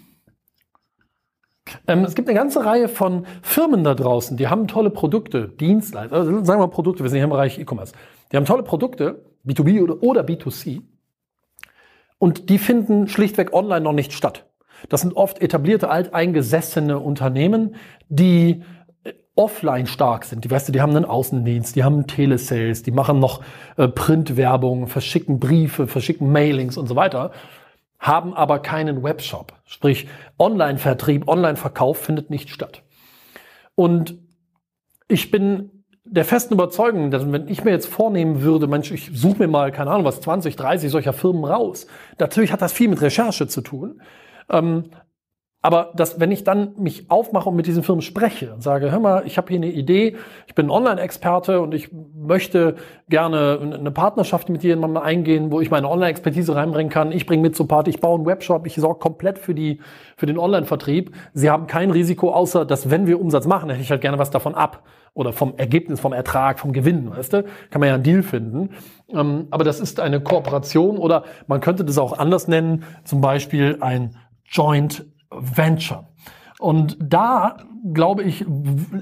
Ähm, 1.85 2.05
es 2.05 2.15
gibt 2.15 2.29
eine 2.29 2.37
ganze 2.37 2.63
Reihe 2.65 2.87
von 2.87 3.27
Firmen 3.41 3.83
da 3.83 3.93
draußen, 3.93 4.37
die 4.37 4.47
haben 4.47 4.67
tolle 4.67 4.89
Produkte, 4.89 5.49
Dienstleister, 5.49 6.15
also 6.15 6.31
sagen 6.45 6.61
wir 6.61 6.67
mal 6.67 6.67
Produkte, 6.67 7.03
wir 7.03 7.09
sind 7.09 7.17
hier 7.17 7.25
im 7.25 7.29
Bereich 7.29 7.59
E-Commerce. 7.59 7.93
Die 8.31 8.37
haben 8.37 8.45
tolle 8.45 8.63
Produkte, 8.63 9.25
B2B 9.45 9.83
oder, 9.83 10.01
oder 10.01 10.21
B2C, 10.21 10.81
und 12.17 12.49
die 12.49 12.57
finden 12.57 13.09
schlichtweg 13.09 13.53
online 13.53 13.81
noch 13.81 13.93
nicht 13.93 14.13
statt. 14.13 14.45
Das 14.87 15.01
sind 15.01 15.17
oft 15.17 15.41
etablierte, 15.41 15.89
alteingesessene 15.89 16.99
Unternehmen, 16.99 17.75
die 18.07 18.63
offline 19.39 19.87
stark 19.87 20.25
sind. 20.25 20.43
Die 20.43 20.51
weißt 20.51 20.67
du, 20.67 20.73
die 20.73 20.81
haben 20.81 20.93
einen 20.93 21.05
Außendienst, 21.05 21.73
die 21.77 21.85
haben 21.85 22.07
Telesales, 22.07 22.83
die 22.83 22.91
machen 22.91 23.19
noch 23.19 23.41
äh, 23.77 23.87
Printwerbung, 23.87 24.87
verschicken 24.87 25.39
Briefe, 25.39 25.87
verschicken 25.87 26.29
Mailings 26.29 26.77
und 26.77 26.87
so 26.87 26.97
weiter, 26.97 27.31
haben 27.99 28.33
aber 28.33 28.59
keinen 28.59 29.01
Webshop. 29.01 29.53
Sprich, 29.63 30.09
Online-Vertrieb, 30.37 31.29
Online-Verkauf 31.29 31.97
findet 31.97 32.29
nicht 32.29 32.49
statt. 32.49 32.83
Und 33.75 34.17
ich 35.07 35.31
bin 35.31 35.85
der 36.03 36.25
festen 36.25 36.55
Überzeugung, 36.55 37.09
dass 37.09 37.31
wenn 37.31 37.47
ich 37.47 37.63
mir 37.63 37.71
jetzt 37.71 37.87
vornehmen 37.87 38.41
würde, 38.41 38.67
Mensch, 38.67 38.91
ich 38.91 39.09
suche 39.13 39.39
mir 39.39 39.47
mal, 39.47 39.71
keine 39.71 39.91
Ahnung, 39.91 40.03
was 40.03 40.19
20, 40.19 40.57
30 40.57 40.91
solcher 40.91 41.13
Firmen 41.13 41.45
raus. 41.45 41.87
Natürlich 42.17 42.51
hat 42.51 42.61
das 42.61 42.73
viel 42.73 42.89
mit 42.89 43.01
Recherche 43.01 43.47
zu 43.47 43.61
tun. 43.61 44.01
Ähm, 44.49 44.91
aber 45.61 45.91
dass, 45.93 46.19
wenn 46.21 46.31
ich 46.31 46.45
dann 46.45 46.73
mich 46.77 47.11
aufmache 47.11 47.49
und 47.49 47.55
mit 47.57 47.67
diesen 47.67 47.83
Firmen 47.83 48.01
spreche 48.01 48.53
und 48.53 48.63
sage, 48.63 48.91
hör 48.91 48.99
mal, 48.99 49.23
ich 49.25 49.37
habe 49.37 49.49
hier 49.49 49.57
eine 49.57 49.69
Idee, 49.69 50.15
ich 50.47 50.55
bin 50.55 50.69
Online-Experte 50.69 51.59
und 51.59 51.73
ich 51.73 51.89
möchte 51.91 52.75
gerne 53.09 53.59
eine 53.61 53.91
Partnerschaft 53.91 54.47
mit 54.47 54.63
jemandem 54.63 55.03
eingehen, 55.03 55.51
wo 55.51 55.59
ich 55.59 55.69
meine 55.69 55.89
Online-Expertise 55.89 56.55
reinbringen 56.55 56.89
kann. 56.89 57.11
Ich 57.11 57.25
bringe 57.25 57.41
mit 57.41 57.57
zur 57.57 57.67
Party, 57.67 57.89
ich 57.89 57.99
baue 57.99 58.15
einen 58.15 58.25
Webshop, 58.25 58.65
ich 58.67 58.75
sorge 58.75 58.99
komplett 58.99 59.37
für 59.37 59.53
die 59.53 59.81
für 60.15 60.27
den 60.27 60.37
Online-Vertrieb. 60.37 61.13
Sie 61.33 61.49
haben 61.49 61.67
kein 61.67 61.91
Risiko, 61.91 62.31
außer 62.31 62.63
dass 62.63 62.89
wenn 62.89 63.05
wir 63.05 63.19
Umsatz 63.19 63.45
machen, 63.45 63.69
hätte 63.69 63.81
ich 63.81 63.91
halt 63.91 64.01
gerne 64.01 64.17
was 64.17 64.31
davon 64.31 64.55
ab 64.55 64.83
oder 65.13 65.33
vom 65.33 65.55
Ergebnis, 65.57 65.99
vom 65.99 66.13
Ertrag, 66.13 66.59
vom 66.59 66.71
Gewinn, 66.71 67.11
weißt 67.11 67.33
du? 67.33 67.43
Kann 67.69 67.81
man 67.81 67.89
ja 67.89 67.95
einen 67.95 68.03
Deal 68.03 68.23
finden. 68.23 68.69
Ähm, 69.09 69.47
aber 69.51 69.65
das 69.65 69.81
ist 69.81 69.99
eine 69.99 70.21
Kooperation 70.21 70.97
oder 70.97 71.23
man 71.47 71.59
könnte 71.59 71.83
das 71.83 71.97
auch 71.97 72.17
anders 72.17 72.47
nennen, 72.47 72.85
zum 73.03 73.19
Beispiel 73.19 73.77
ein 73.81 74.15
Joint 74.45 75.05
Venture. 75.39 76.07
Und 76.59 76.97
da, 76.99 77.57
glaube 77.93 78.23
ich, 78.23 78.45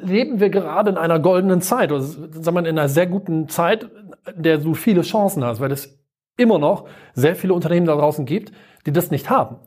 leben 0.04 0.40
wir 0.40 0.50
gerade 0.50 0.92
in 0.92 0.98
einer 0.98 1.20
goldenen 1.20 1.62
Zeit, 1.62 1.92
oder 1.92 2.02
sagen 2.02 2.54
wir 2.54 2.60
in 2.60 2.68
einer 2.68 2.88
sehr 2.88 3.08
guten 3.08 3.50
Zeit, 3.50 3.90
in 4.36 4.44
der 4.44 4.60
du 4.60 4.76
viele 4.76 5.02
Chancen 5.02 5.44
hast, 5.44 5.60
weil 5.60 5.72
es 5.72 6.00
immer 6.38 6.60
noch 6.60 6.86
sehr 7.14 7.36
viele 7.36 7.54
Unternehmen 7.54 7.88
da 7.88 7.96
draußen 7.96 8.26
gibt, 8.26 8.52
die 8.86 8.92
das 8.92 9.10
nicht 9.10 9.32
haben, 9.32 9.58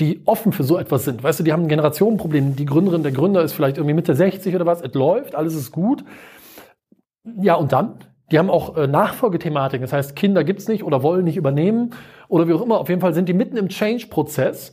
die 0.00 0.22
offen 0.24 0.52
für 0.52 0.64
so 0.64 0.78
etwas 0.78 1.04
sind. 1.04 1.22
Weißt 1.22 1.38
du, 1.38 1.44
die 1.44 1.52
haben 1.52 1.64
ein 1.64 1.68
Generationenproblem. 1.68 2.56
Die 2.56 2.64
Gründerin, 2.64 3.02
der 3.02 3.12
Gründer 3.12 3.42
ist 3.42 3.52
vielleicht 3.52 3.76
irgendwie 3.76 3.94
Mitte 3.94 4.14
60 4.14 4.54
oder 4.54 4.64
was, 4.64 4.80
es 4.80 4.94
läuft, 4.94 5.34
alles 5.34 5.54
ist 5.54 5.72
gut. 5.72 6.04
Ja, 7.38 7.54
und 7.54 7.72
dann? 7.72 7.98
Die 8.32 8.38
haben 8.38 8.50
auch 8.50 8.76
äh, 8.76 8.86
Nachfolgethematiken, 8.86 9.82
das 9.82 9.92
heißt, 9.92 10.16
Kinder 10.16 10.42
gibt's 10.42 10.66
nicht 10.66 10.82
oder 10.82 11.02
wollen 11.02 11.24
nicht 11.24 11.36
übernehmen 11.36 11.90
oder 12.28 12.48
wie 12.48 12.54
auch 12.54 12.62
immer. 12.62 12.80
Auf 12.80 12.88
jeden 12.88 13.00
Fall 13.00 13.14
sind 13.14 13.28
die 13.28 13.34
mitten 13.34 13.56
im 13.56 13.68
Change-Prozess 13.68 14.72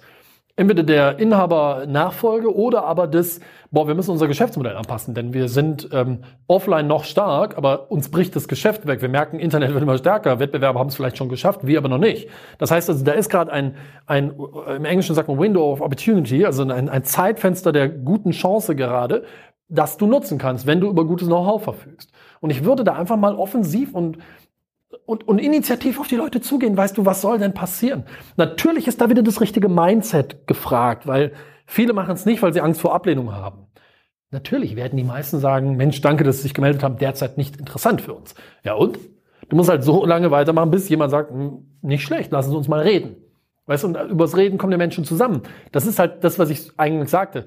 entweder 0.56 0.84
der 0.84 1.20
Inhaber 1.20 1.86
Nachfolge 1.88 2.56
oder 2.56 2.84
aber 2.86 3.08
das, 3.08 3.40
boah, 3.72 3.88
wir 3.88 3.96
müssen 3.96 4.12
unser 4.12 4.28
Geschäftsmodell 4.28 4.76
anpassen, 4.76 5.16
denn 5.16 5.34
wir 5.34 5.48
sind 5.50 5.90
ähm, 5.92 6.20
offline 6.48 6.86
noch 6.86 7.06
stark, 7.06 7.58
aber 7.58 7.90
uns 7.92 8.10
bricht 8.10 8.36
das 8.36 8.48
Geschäft 8.48 8.86
weg. 8.86 9.02
Wir 9.02 9.10
merken, 9.10 9.40
Internet 9.40 9.74
wird 9.74 9.82
immer 9.82 9.98
stärker, 9.98 10.40
Wettbewerber 10.40 10.80
haben 10.80 10.90
es 10.90 10.96
vielleicht 10.96 11.18
schon 11.18 11.30
geschafft, 11.30 11.66
wir 11.66 11.80
aber 11.80 11.90
noch 11.90 11.98
nicht. 11.98 12.30
Das 12.60 12.70
heißt 12.70 12.90
also, 12.90 13.04
da 13.04 13.14
ist 13.14 13.30
gerade 13.30 13.52
ein, 13.52 13.76
ein, 14.06 14.34
im 14.76 14.86
Englischen 14.86 15.16
sagt 15.16 15.28
man 15.28 15.40
Window 15.40 15.72
of 15.72 15.82
Opportunity, 15.82 16.46
also 16.46 16.64
ein, 16.64 16.88
ein 16.88 17.04
Zeitfenster 17.04 17.72
der 17.72 17.90
guten 17.90 18.32
Chance 18.32 18.76
gerade, 18.76 19.24
das 19.70 19.98
du 19.98 20.06
nutzen 20.06 20.38
kannst, 20.38 20.68
wenn 20.68 20.80
du 20.80 20.90
über 20.90 21.06
gutes 21.06 21.28
Know-how 21.28 21.64
verfügst. 21.64 22.12
Und 22.42 22.52
ich 22.52 22.64
würde 22.64 22.84
da 22.84 22.94
einfach 22.94 23.18
mal 23.18 23.36
offensiv 23.36 23.96
und 23.96 24.20
und, 25.06 25.28
und 25.28 25.40
initiativ 25.40 26.00
auf 26.00 26.08
die 26.08 26.16
Leute 26.16 26.42
zugehen, 26.42 26.78
weißt 26.78 26.98
du, 26.98 27.06
was 27.06 27.22
soll 27.22 27.40
denn 27.40 27.54
passieren? 27.54 28.06
Natürlich 28.38 28.88
ist 28.88 29.02
da 29.02 29.10
wieder 29.10 29.24
das 29.24 29.42
richtige 29.42 29.70
Mindset 29.70 30.48
gefragt, 30.48 31.08
weil 31.08 31.34
viele 31.66 31.94
machen 31.94 32.14
es 32.14 32.26
nicht, 32.26 32.42
weil 32.42 32.54
sie 32.54 32.62
Angst 32.62 32.82
vor 32.82 32.94
Ablehnung 32.94 33.34
haben. 33.34 33.68
Natürlich 34.32 34.76
werden 34.76 34.98
die 34.98 35.04
meisten 35.04 35.40
sagen, 35.40 35.78
Mensch, 35.78 36.02
danke, 36.02 36.24
dass 36.24 36.38
Sie 36.38 36.44
sich 36.44 36.56
gemeldet 36.56 36.82
haben, 36.82 36.98
derzeit 36.98 37.38
nicht 37.38 37.58
interessant 37.58 38.02
für 38.02 38.14
uns. 38.14 38.34
Ja 38.64 38.74
und? 38.74 38.98
Du 39.50 39.56
musst 39.56 39.70
halt 39.70 39.84
so 39.84 40.06
lange 40.06 40.32
weitermachen, 40.32 40.72
bis 40.72 40.90
jemand 40.90 41.12
sagt, 41.12 41.30
hm, 41.30 41.68
nicht 41.82 42.04
schlecht, 42.04 42.32
lassen 42.32 42.50
Sie 42.50 42.58
uns 42.58 42.68
mal 42.68 42.80
reden. 42.80 43.18
Weißt 43.66 43.84
du, 43.84 43.88
und 43.88 44.10
übers 44.10 44.36
Reden 44.36 44.58
kommen 44.58 44.72
die 44.72 44.78
Menschen 44.78 45.06
zusammen. 45.06 45.44
Das 45.72 45.86
ist 45.86 46.00
halt 46.00 46.24
das, 46.24 46.40
was 46.40 46.50
ich 46.50 46.72
eigentlich 46.78 47.10
sagte. 47.10 47.46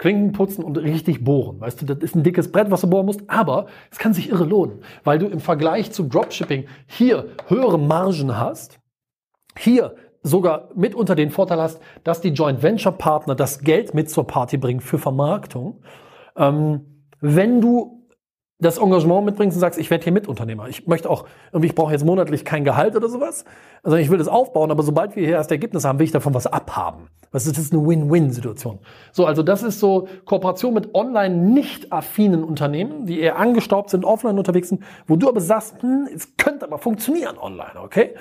Klinken 0.00 0.32
putzen 0.32 0.64
und 0.64 0.78
richtig 0.78 1.24
bohren. 1.24 1.60
Weißt 1.60 1.82
du, 1.82 1.84
das 1.84 1.98
ist 1.98 2.16
ein 2.16 2.22
dickes 2.22 2.50
Brett, 2.50 2.70
was 2.70 2.80
du 2.80 2.88
bohren 2.88 3.04
musst, 3.04 3.20
aber 3.28 3.66
es 3.90 3.98
kann 3.98 4.14
sich 4.14 4.30
irre 4.30 4.44
lohnen, 4.44 4.82
weil 5.04 5.18
du 5.18 5.26
im 5.26 5.40
Vergleich 5.40 5.92
zu 5.92 6.04
Dropshipping 6.04 6.64
hier 6.86 7.26
höhere 7.48 7.78
Margen 7.78 8.34
hast, 8.34 8.80
hier 9.58 9.94
sogar 10.22 10.70
mitunter 10.74 11.14
den 11.14 11.28
Vorteil 11.28 11.60
hast, 11.60 11.82
dass 12.02 12.22
die 12.22 12.30
Joint 12.30 12.62
Venture 12.62 12.92
Partner 12.92 13.34
das 13.34 13.60
Geld 13.60 13.92
mit 13.92 14.08
zur 14.08 14.26
Party 14.26 14.56
bringen 14.56 14.80
für 14.80 14.96
Vermarktung. 14.96 15.82
Ähm, 16.34 17.04
wenn 17.20 17.60
du 17.60 17.99
das 18.60 18.78
Engagement 18.78 19.24
mitbringst 19.24 19.56
und 19.56 19.60
sagst, 19.60 19.78
ich 19.78 19.90
werde 19.90 20.04
hier 20.04 20.12
Mitunternehmer. 20.12 20.68
Ich 20.68 20.86
möchte 20.86 21.08
auch, 21.08 21.24
irgendwie, 21.52 21.68
ich 21.68 21.74
brauche 21.74 21.92
jetzt 21.92 22.04
monatlich 22.04 22.44
kein 22.44 22.64
Gehalt 22.64 22.94
oder 22.94 23.08
sowas. 23.08 23.44
Also 23.82 23.96
ich 23.96 24.10
will 24.10 24.18
das 24.18 24.28
aufbauen, 24.28 24.70
aber 24.70 24.82
sobald 24.82 25.16
wir 25.16 25.24
hier 25.24 25.36
erst 25.36 25.50
Ergebnis 25.50 25.84
haben, 25.84 25.98
will 25.98 26.04
ich 26.04 26.12
davon 26.12 26.34
was 26.34 26.46
abhaben. 26.46 27.08
Das 27.32 27.46
ist, 27.46 27.56
das 27.56 27.64
ist 27.64 27.72
eine 27.72 27.86
Win-Win-Situation. 27.86 28.80
So, 29.12 29.24
also 29.24 29.42
das 29.42 29.62
ist 29.62 29.80
so 29.80 30.08
Kooperation 30.24 30.74
mit 30.74 30.94
online 30.94 31.36
nicht 31.36 31.92
affinen 31.92 32.44
Unternehmen, 32.44 33.06
die 33.06 33.20
eher 33.20 33.38
angestaubt 33.38 33.90
sind, 33.90 34.04
offline 34.04 34.36
unterwegs 34.36 34.68
sind, 34.68 34.82
wo 35.06 35.16
du 35.16 35.28
aber 35.28 35.40
sagst, 35.40 35.80
hm, 35.80 36.08
es 36.14 36.36
könnte 36.36 36.66
aber 36.66 36.78
funktionieren 36.78 37.38
online, 37.38 37.80
okay? 37.82 38.14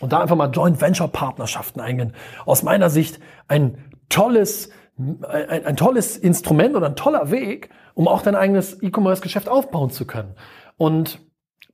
Und 0.00 0.12
da 0.12 0.20
einfach 0.20 0.36
mal 0.36 0.50
Joint 0.50 0.80
Venture 0.80 1.08
Partnerschaften 1.08 1.80
eingehen. 1.80 2.12
Aus 2.44 2.62
meiner 2.62 2.90
Sicht 2.90 3.20
ein 3.48 3.78
tolles, 4.08 4.70
ein, 4.98 5.64
ein 5.64 5.76
tolles 5.76 6.16
Instrument 6.16 6.76
oder 6.76 6.86
ein 6.86 6.96
toller 6.96 7.30
Weg, 7.30 7.70
um 7.94 8.08
auch 8.08 8.22
dein 8.22 8.34
eigenes 8.34 8.82
E-Commerce-Geschäft 8.82 9.48
aufbauen 9.48 9.90
zu 9.90 10.06
können. 10.06 10.34
Und 10.76 11.20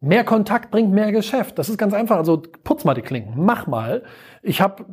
mehr 0.01 0.25
Kontakt 0.25 0.71
bringt 0.71 0.93
mehr 0.93 1.13
Geschäft. 1.13 1.59
Das 1.59 1.69
ist 1.69 1.79
ganz 1.79 1.95
einfach. 1.95 2.17
Also 2.17 2.43
putz 2.65 2.85
mal 2.85 2.95
die 2.95 3.03
Klinken, 3.03 3.35
mach 3.37 3.67
mal. 3.67 4.03
Ich 4.43 4.61
habe 4.61 4.85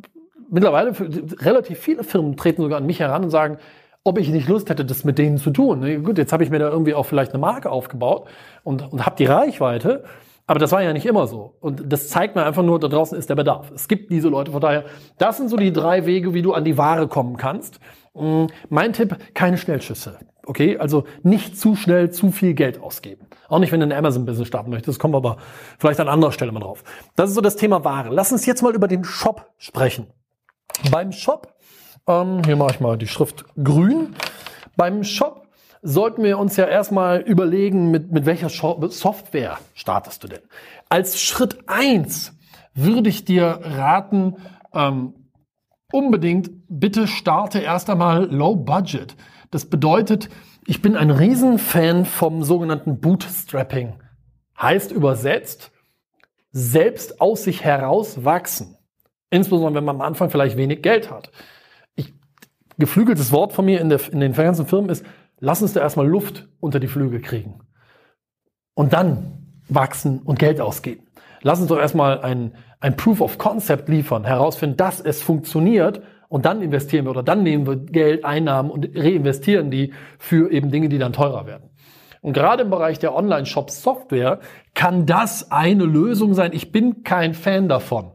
mittlerweile 0.50 0.94
relativ 1.39 1.79
viele 1.79 2.03
Firmen 2.03 2.38
treten 2.38 2.62
sogar 2.62 2.77
an 2.77 2.86
mich 2.86 3.00
heran 3.00 3.24
und 3.24 3.29
sagen, 3.29 3.58
ob 4.03 4.20
ich 4.20 4.29
nicht 4.29 4.48
Lust 4.48 4.70
hätte, 4.70 4.86
das 4.86 5.03
mit 5.03 5.17
denen 5.17 5.38
zu 5.38 5.50
tun. 5.50 6.03
Gut, 6.03 6.17
jetzt 6.20 6.32
habe 6.32 6.44
ich 6.44 6.51
mir 6.51 6.60
da 6.60 6.70
irgendwie 6.70 6.94
auch 6.94 7.08
vielleicht 7.08 7.32
eine 7.32 7.39
Marke 7.39 7.72
aufgebaut 7.72 8.27
und, 8.63 8.94
und 8.94 9.05
habe 9.05 9.15
die 9.15 9.25
Reichweite. 9.25 10.03
Aber 10.48 10.60
das 10.60 10.72
war 10.72 10.84
ja 10.84 10.94
nicht 10.94 11.08
immer 11.08 11.25
so. 11.25 11.55
Und 11.60 11.91
das 11.91 12.10
zeigt 12.10 12.36
mir 12.36 12.46
einfach 12.46 12.62
nur, 12.62 12.79
da 12.79 12.88
draußen 12.88 13.17
ist 13.17 13.32
der 13.32 13.36
Bedarf. 13.36 13.72
Es 13.74 13.88
gibt 13.88 14.12
diese 14.12 14.29
Leute. 14.29 14.51
Von 14.51 14.62
daher, 14.62 14.86
das 15.17 15.38
sind 15.38 15.50
so 15.50 15.58
die 15.58 15.74
drei 15.74 16.05
Wege, 16.05 16.36
wie 16.36 16.44
du 16.44 16.53
an 16.53 16.63
die 16.63 16.77
Ware 16.77 17.08
kommen 17.08 17.36
kannst. 17.36 17.79
Mm, 18.13 18.46
mein 18.70 18.94
Tipp, 18.94 19.17
keine 19.34 19.58
Schnellschüsse. 19.58 20.20
Okay, 20.46 20.78
also 20.78 21.06
nicht 21.24 21.58
zu 21.58 21.75
schnell 21.75 22.12
zu 22.12 22.32
viel 22.32 22.54
Geld 22.54 22.80
ausgeben. 22.82 23.25
Auch 23.48 23.60
nicht, 23.60 23.72
wenn 23.72 23.80
du 23.80 23.88
ein 23.88 23.92
Amazon-Business 23.92 24.48
starten 24.48 24.70
möchtest. 24.70 25.00
Kommen 25.00 25.14
wir 25.14 25.18
aber 25.18 25.38
vielleicht 25.80 26.00
an 26.00 26.08
anderer 26.08 26.32
Stelle 26.32 26.52
mal 26.52 26.60
drauf. 26.60 26.84
Das 27.16 27.30
ist 27.30 27.36
so 27.36 27.42
das 27.42 27.56
Thema 27.56 27.84
Ware. 27.84 28.10
Lass 28.10 28.32
uns 28.32 28.46
jetzt 28.46 28.62
mal 28.62 28.74
über 28.74 28.88
den 28.88 29.04
Shop 29.04 29.52
sprechen. 29.58 30.08
Beim 30.92 31.12
Shop, 31.12 31.56
ähm, 32.08 32.42
hier 32.46 32.56
mache 32.56 32.75
ich 32.75 32.80
mal 32.80 32.98
die 32.98 33.08
Schrift 33.08 33.46
grün. 33.62 34.16
Beim 34.75 35.04
Shop 35.04 35.48
sollten 35.82 36.24
wir 36.24 36.38
uns 36.40 36.58
ja 36.58 36.66
erstmal 36.66 37.22
überlegen, 37.22 37.92
mit, 37.92 38.12
mit 38.12 38.25
welcher 38.25 38.50
Software 38.50 39.58
startest 39.74 40.24
du 40.24 40.28
denn. 40.28 40.42
Als 40.90 41.22
Schritt 41.22 41.68
eins 41.68 42.34
würde 42.74 43.10
ich 43.10 43.25
dir 43.25 43.60
raten, 43.64 44.36
ähm, 44.74 45.14
unbedingt 45.92 46.52
bitte 46.68 47.08
starte 47.08 47.60
erst 47.60 47.90
einmal 47.90 48.25
Low 48.25 48.56
Budget. 48.56 49.16
Das 49.56 49.64
bedeutet, 49.64 50.28
ich 50.68 50.82
bin 50.82 50.98
ein 50.98 51.10
Riesenfan 51.10 52.04
vom 52.04 52.44
sogenannten 52.44 53.00
Bootstrapping. 53.00 53.94
Heißt 54.62 54.92
übersetzt, 54.92 55.72
selbst 56.52 57.22
aus 57.22 57.46
sich 57.46 57.64
heraus 57.64 58.26
wachsen. 58.26 58.76
Insbesondere, 59.30 59.76
wenn 59.76 59.86
man 59.86 59.96
am 59.96 60.02
Anfang 60.02 60.30
vielleicht 60.30 60.58
wenig 60.58 60.82
Geld 60.82 61.10
hat. 61.10 61.32
Ich, 61.96 62.14
geflügeltes 62.78 63.32
Wort 63.32 63.54
von 63.54 63.64
mir 63.64 63.80
in, 63.80 63.88
der, 63.88 64.02
in 64.12 64.20
den 64.20 64.34
ganzen 64.34 64.68
Firmen 64.68 64.90
ist, 64.90 65.06
lass 65.40 65.62
uns 65.62 65.72
da 65.72 65.80
erstmal 65.80 66.06
Luft 66.06 66.50
unter 66.60 66.82
die 66.82 66.90
Flügel 66.90 67.22
kriegen. 67.22 67.62
Und 68.74 68.92
dann 68.92 69.56
wachsen 69.70 70.20
und 70.20 70.38
Geld 70.38 70.60
ausgeben. 70.60 71.08
Lass 71.44 71.62
uns 71.62 71.70
doch 71.70 71.80
erstmal 71.80 72.20
ein, 72.20 72.56
ein 72.82 72.98
Proof 72.98 73.22
of 73.22 73.38
Concept 73.38 73.88
liefern, 73.88 74.26
herausfinden, 74.26 74.76
dass 74.76 75.00
es 75.00 75.22
funktioniert 75.22 76.02
und 76.27 76.46
dann 76.46 76.62
investieren 76.62 77.05
wir 77.05 77.12
oder 77.12 77.24
dann 77.24 77.44
nehmen 77.44 77.67
wir 77.67 77.75
Geld, 77.77 78.25
Einnahmen 78.25 78.72
und 78.72 78.89
reinvestieren 78.96 79.72
die 79.72 79.94
für 80.17 80.51
eben 80.51 80.72
Dinge, 80.72 80.89
die 80.89 80.98
dann 80.98 81.13
teurer 81.13 81.46
werden. 81.46 81.70
Und 82.22 82.34
gerade 82.34 82.63
im 82.63 82.72
Bereich 82.72 82.98
der 82.98 83.15
Online-Shop-Software 83.15 84.39
kann 84.74 85.05
das 85.05 85.51
eine 85.51 85.86
Lösung 85.86 86.34
sein. 86.34 86.53
Ich 86.53 86.72
bin 86.72 87.03
kein 87.03 87.36
Fan 87.36 87.70
davon, 87.70 88.13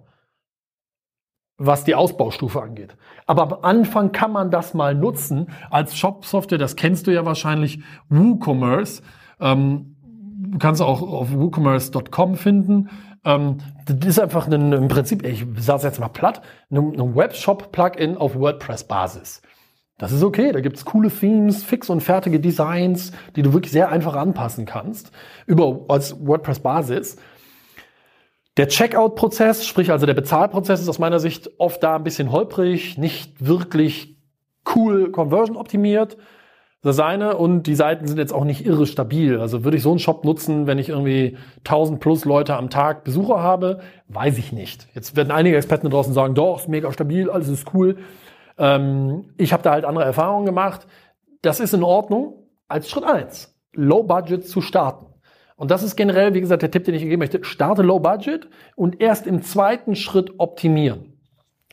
was 1.58 1.84
die 1.84 1.94
Ausbaustufe 1.94 2.60
angeht. 2.60 2.96
Aber 3.26 3.42
am 3.42 3.64
Anfang 3.64 4.10
kann 4.10 4.32
man 4.32 4.50
das 4.50 4.74
mal 4.74 4.96
nutzen 4.96 5.52
als 5.70 5.96
Shop-Software. 5.96 6.58
Das 6.58 6.74
kennst 6.74 7.06
du 7.06 7.12
ja 7.12 7.24
wahrscheinlich, 7.24 7.84
WooCommerce. 8.08 9.02
Ähm, 9.38 9.96
du 10.50 10.58
kannst 10.58 10.82
auch 10.82 11.02
auf 11.02 11.32
woocommerce.com 11.32 12.36
finden. 12.36 12.90
Ähm, 13.24 13.58
das 13.86 14.08
ist 14.08 14.18
einfach 14.18 14.46
ein, 14.46 14.72
im 14.72 14.88
Prinzip, 14.88 15.24
ich 15.24 15.44
sage 15.58 15.84
jetzt 15.84 16.00
mal 16.00 16.08
platt, 16.08 16.42
ein, 16.70 17.14
Webshop-Plugin 17.14 18.16
auf 18.16 18.34
WordPress-Basis. 18.34 19.42
Das 19.98 20.12
ist 20.12 20.22
okay, 20.22 20.52
da 20.52 20.60
gibt's 20.60 20.84
coole 20.84 21.10
Themes, 21.10 21.62
fix 21.62 21.90
und 21.90 22.02
fertige 22.02 22.40
Designs, 22.40 23.12
die 23.36 23.42
du 23.42 23.52
wirklich 23.52 23.72
sehr 23.72 23.90
einfach 23.90 24.16
anpassen 24.16 24.64
kannst, 24.64 25.12
über 25.46 25.80
als 25.88 26.16
WordPress-Basis. 26.26 27.16
Der 28.56 28.68
Checkout-Prozess, 28.68 29.66
sprich 29.66 29.92
also 29.92 30.06
der 30.06 30.14
Bezahlprozess, 30.14 30.80
ist 30.80 30.88
aus 30.88 30.98
meiner 30.98 31.20
Sicht 31.20 31.50
oft 31.58 31.82
da 31.82 31.96
ein 31.96 32.04
bisschen 32.04 32.32
holprig, 32.32 32.98
nicht 32.98 33.46
wirklich 33.46 34.16
cool 34.74 35.10
conversion 35.12 35.56
optimiert 35.56 36.16
das 36.82 36.98
eine 36.98 37.36
und 37.36 37.64
die 37.64 37.74
Seiten 37.74 38.06
sind 38.06 38.18
jetzt 38.18 38.32
auch 38.32 38.44
nicht 38.44 38.64
irre 38.64 38.86
stabil. 38.86 39.38
Also 39.38 39.64
würde 39.64 39.76
ich 39.76 39.82
so 39.82 39.90
einen 39.90 39.98
Shop 39.98 40.24
nutzen, 40.24 40.66
wenn 40.66 40.78
ich 40.78 40.88
irgendwie 40.88 41.36
1000 41.58 42.00
plus 42.00 42.24
Leute 42.24 42.56
am 42.56 42.70
Tag 42.70 43.04
Besucher 43.04 43.40
habe? 43.40 43.80
Weiß 44.08 44.38
ich 44.38 44.52
nicht. 44.52 44.88
Jetzt 44.94 45.14
werden 45.14 45.30
einige 45.30 45.56
Experten 45.56 45.86
da 45.86 45.90
draußen 45.90 46.14
sagen, 46.14 46.34
doch, 46.34 46.58
ist 46.58 46.68
mega 46.68 46.90
stabil, 46.90 47.28
alles 47.28 47.48
ist 47.48 47.74
cool. 47.74 47.98
Ähm, 48.56 49.26
ich 49.36 49.52
habe 49.52 49.62
da 49.62 49.72
halt 49.72 49.84
andere 49.84 50.06
Erfahrungen 50.06 50.46
gemacht. 50.46 50.86
Das 51.42 51.60
ist 51.60 51.74
in 51.74 51.82
Ordnung 51.82 52.34
als 52.66 52.88
Schritt 52.88 53.04
eins, 53.04 53.54
Low 53.74 54.02
Budget 54.02 54.48
zu 54.48 54.62
starten. 54.62 55.06
Und 55.56 55.70
das 55.70 55.82
ist 55.82 55.96
generell, 55.96 56.32
wie 56.32 56.40
gesagt, 56.40 56.62
der 56.62 56.70
Tipp, 56.70 56.84
den 56.84 56.94
ich 56.94 57.02
geben 57.02 57.18
möchte. 57.18 57.44
Starte 57.44 57.82
Low 57.82 57.98
Budget 57.98 58.48
und 58.76 59.02
erst 59.02 59.26
im 59.26 59.42
zweiten 59.42 59.94
Schritt 59.96 60.32
optimieren. 60.38 61.18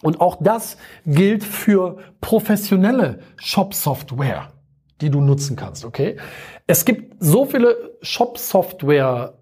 Und 0.02 0.20
auch 0.20 0.36
das 0.42 0.78
gilt 1.06 1.46
für 1.46 1.98
professionelle 2.20 3.20
Shop-Software 3.38 4.52
die 5.01 5.10
du 5.10 5.22
nutzen 5.22 5.56
kannst, 5.56 5.86
okay? 5.86 6.18
Es 6.66 6.86
gibt 6.86 7.16
so 7.20 7.46
viele 7.46 7.98
Shop-Software, 8.01 9.38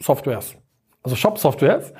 Softwares, 0.00 0.56
also 1.02 1.16
Shop-Softwares, 1.16 1.92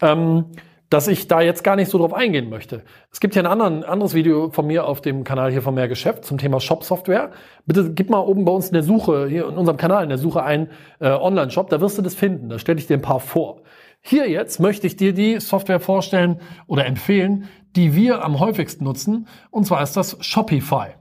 ähm, 0.00 0.46
dass 0.90 1.06
ich 1.06 1.28
da 1.28 1.40
jetzt 1.40 1.62
gar 1.62 1.76
nicht 1.76 1.88
so 1.88 1.98
drauf 1.98 2.12
eingehen 2.12 2.50
möchte. 2.50 2.82
Es 3.12 3.20
gibt 3.20 3.34
hier 3.34 3.44
ein 3.44 3.46
anderen, 3.46 3.84
anderes 3.84 4.12
Video 4.12 4.50
von 4.50 4.66
mir 4.66 4.86
auf 4.86 5.00
dem 5.00 5.22
Kanal 5.22 5.52
hier 5.52 5.62
von 5.62 5.72
Mehr 5.74 5.86
Geschäft 5.86 6.24
zum 6.24 6.36
Thema 6.36 6.58
Shop-Software. 6.58 7.30
Bitte 7.64 7.92
gib 7.94 8.10
mal 8.10 8.18
oben 8.18 8.44
bei 8.44 8.50
uns 8.50 8.66
in 8.66 8.74
der 8.74 8.82
Suche, 8.82 9.28
hier 9.28 9.48
in 9.48 9.56
unserem 9.56 9.76
Kanal 9.76 10.02
in 10.02 10.08
der 10.08 10.18
Suche 10.18 10.42
ein 10.42 10.68
äh, 10.98 11.08
Online-Shop, 11.08 11.70
da 11.70 11.80
wirst 11.80 11.96
du 11.96 12.02
das 12.02 12.16
finden. 12.16 12.48
Da 12.48 12.58
stelle 12.58 12.80
ich 12.80 12.88
dir 12.88 12.94
ein 12.94 13.02
paar 13.02 13.20
vor. 13.20 13.62
Hier 14.00 14.28
jetzt 14.28 14.58
möchte 14.58 14.86
ich 14.86 14.96
dir 14.96 15.12
die 15.12 15.38
Software 15.38 15.78
vorstellen 15.78 16.40
oder 16.66 16.86
empfehlen, 16.86 17.48
die 17.76 17.94
wir 17.94 18.24
am 18.24 18.40
häufigsten 18.40 18.82
nutzen. 18.82 19.28
Und 19.50 19.66
zwar 19.66 19.82
ist 19.82 19.96
das 19.96 20.16
Shopify. 20.20 20.99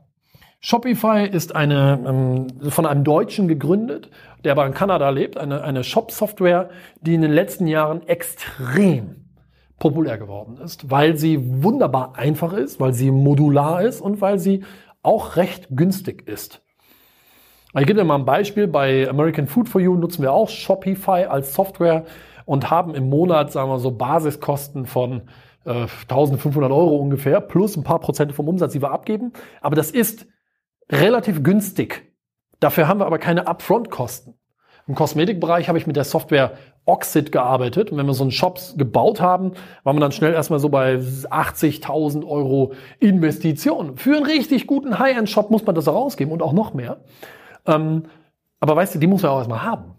Shopify 0.62 1.26
ist 1.26 1.56
eine 1.56 2.00
ähm, 2.06 2.72
von 2.72 2.86
einem 2.86 3.06
Deutschen 3.06 3.48
gegründet, 3.48 4.10
der 4.44 4.52
aber 4.52 4.66
in 4.66 4.74
Kanada 4.74 5.10
lebt, 5.10 5.38
eine, 5.38 5.64
eine 5.64 5.86
Shop-Software, 5.86 6.70
die 7.02 7.14
in 7.14 7.22
den 7.22 7.32
letzten 7.32 7.66
Jahren 7.66 8.06
extrem 8.08 9.30
populär 9.80 10.18
geworden 10.18 10.58
ist, 10.58 10.92
weil 10.92 11.16
sie 11.16 11.64
wunderbar 11.64 12.18
einfach 12.18 12.52
ist, 12.52 12.82
weil 12.82 12.94
sie 12.94 13.10
modular 13.12 13.82
ist 13.82 14.02
und 14.02 14.20
weil 14.20 14.38
sie 14.38 14.66
auch 15.02 15.38
recht 15.38 15.70
günstig 15.72 16.28
ist. 16.28 16.62
Ich 17.74 17.86
gebe 17.86 18.00
dir 18.00 18.04
mal 18.04 18.16
ein 18.16 18.26
Beispiel. 18.26 18.68
Bei 18.68 19.08
American 19.08 19.48
Food 19.48 19.70
for 19.70 19.80
You 19.80 19.96
nutzen 19.96 20.24
wir 20.24 20.34
auch 20.34 20.50
Shopify 20.50 21.26
als 21.26 21.54
Software 21.54 22.04
und 22.46 22.70
haben 22.70 22.96
im 22.96 23.10
Monat, 23.10 23.54
sagen 23.54 23.70
wir 23.70 23.80
so, 23.80 23.92
Basiskosten 23.92 24.88
von 24.88 25.22
äh, 25.66 25.88
1500 26.10 26.70
Euro 26.72 26.98
ungefähr, 26.98 27.40
plus 27.40 27.78
ein 27.78 27.84
paar 27.84 28.00
Prozent 28.00 28.34
vom 28.34 28.50
Umsatz, 28.50 28.74
die 28.74 28.82
wir 28.82 28.92
abgeben. 28.92 29.32
Aber 29.62 29.78
das 29.78 29.92
ist 29.92 30.28
relativ 30.92 31.44
günstig. 31.44 32.14
Dafür 32.60 32.88
haben 32.88 33.00
wir 33.00 33.06
aber 33.06 33.20
keine 33.20 33.48
Upfront-Kosten. 33.48 34.36
Im 34.88 34.96
Kosmetikbereich 34.96 35.68
habe 35.68 35.78
ich 35.78 35.88
mit 35.88 35.96
der 35.96 36.04
Software 36.04 36.54
Oxid 36.86 37.32
gearbeitet. 37.32 37.92
Und 37.92 37.98
wenn 37.98 38.08
wir 38.08 38.14
so 38.14 38.24
einen 38.24 38.32
Shop 38.32 38.60
gebaut 38.76 39.22
haben, 39.22 39.52
waren 39.84 39.96
wir 39.96 40.02
dann 40.02 40.12
schnell 40.12 40.34
erstmal 40.34 40.60
so 40.60 40.70
bei 40.70 40.96
80.000 40.96 42.28
Euro 42.28 42.74
Investition. 43.00 43.98
Für 43.98 44.16
einen 44.16 44.26
richtig 44.26 44.66
guten 44.66 44.98
High-End-Shop 44.98 45.52
muss 45.52 45.66
man 45.66 45.76
das 45.76 45.88
auch 45.88 45.96
ausgeben 45.96 46.32
und 46.32 46.42
auch 46.42 46.54
noch 46.54 46.74
mehr. 46.74 47.02
Ähm, 47.68 48.04
aber 48.60 48.76
weißt 48.76 48.96
du, 48.96 49.00
die 49.00 49.08
muss 49.08 49.22
man 49.22 49.32
auch 49.32 49.38
erstmal 49.38 49.62
haben. 49.62 49.94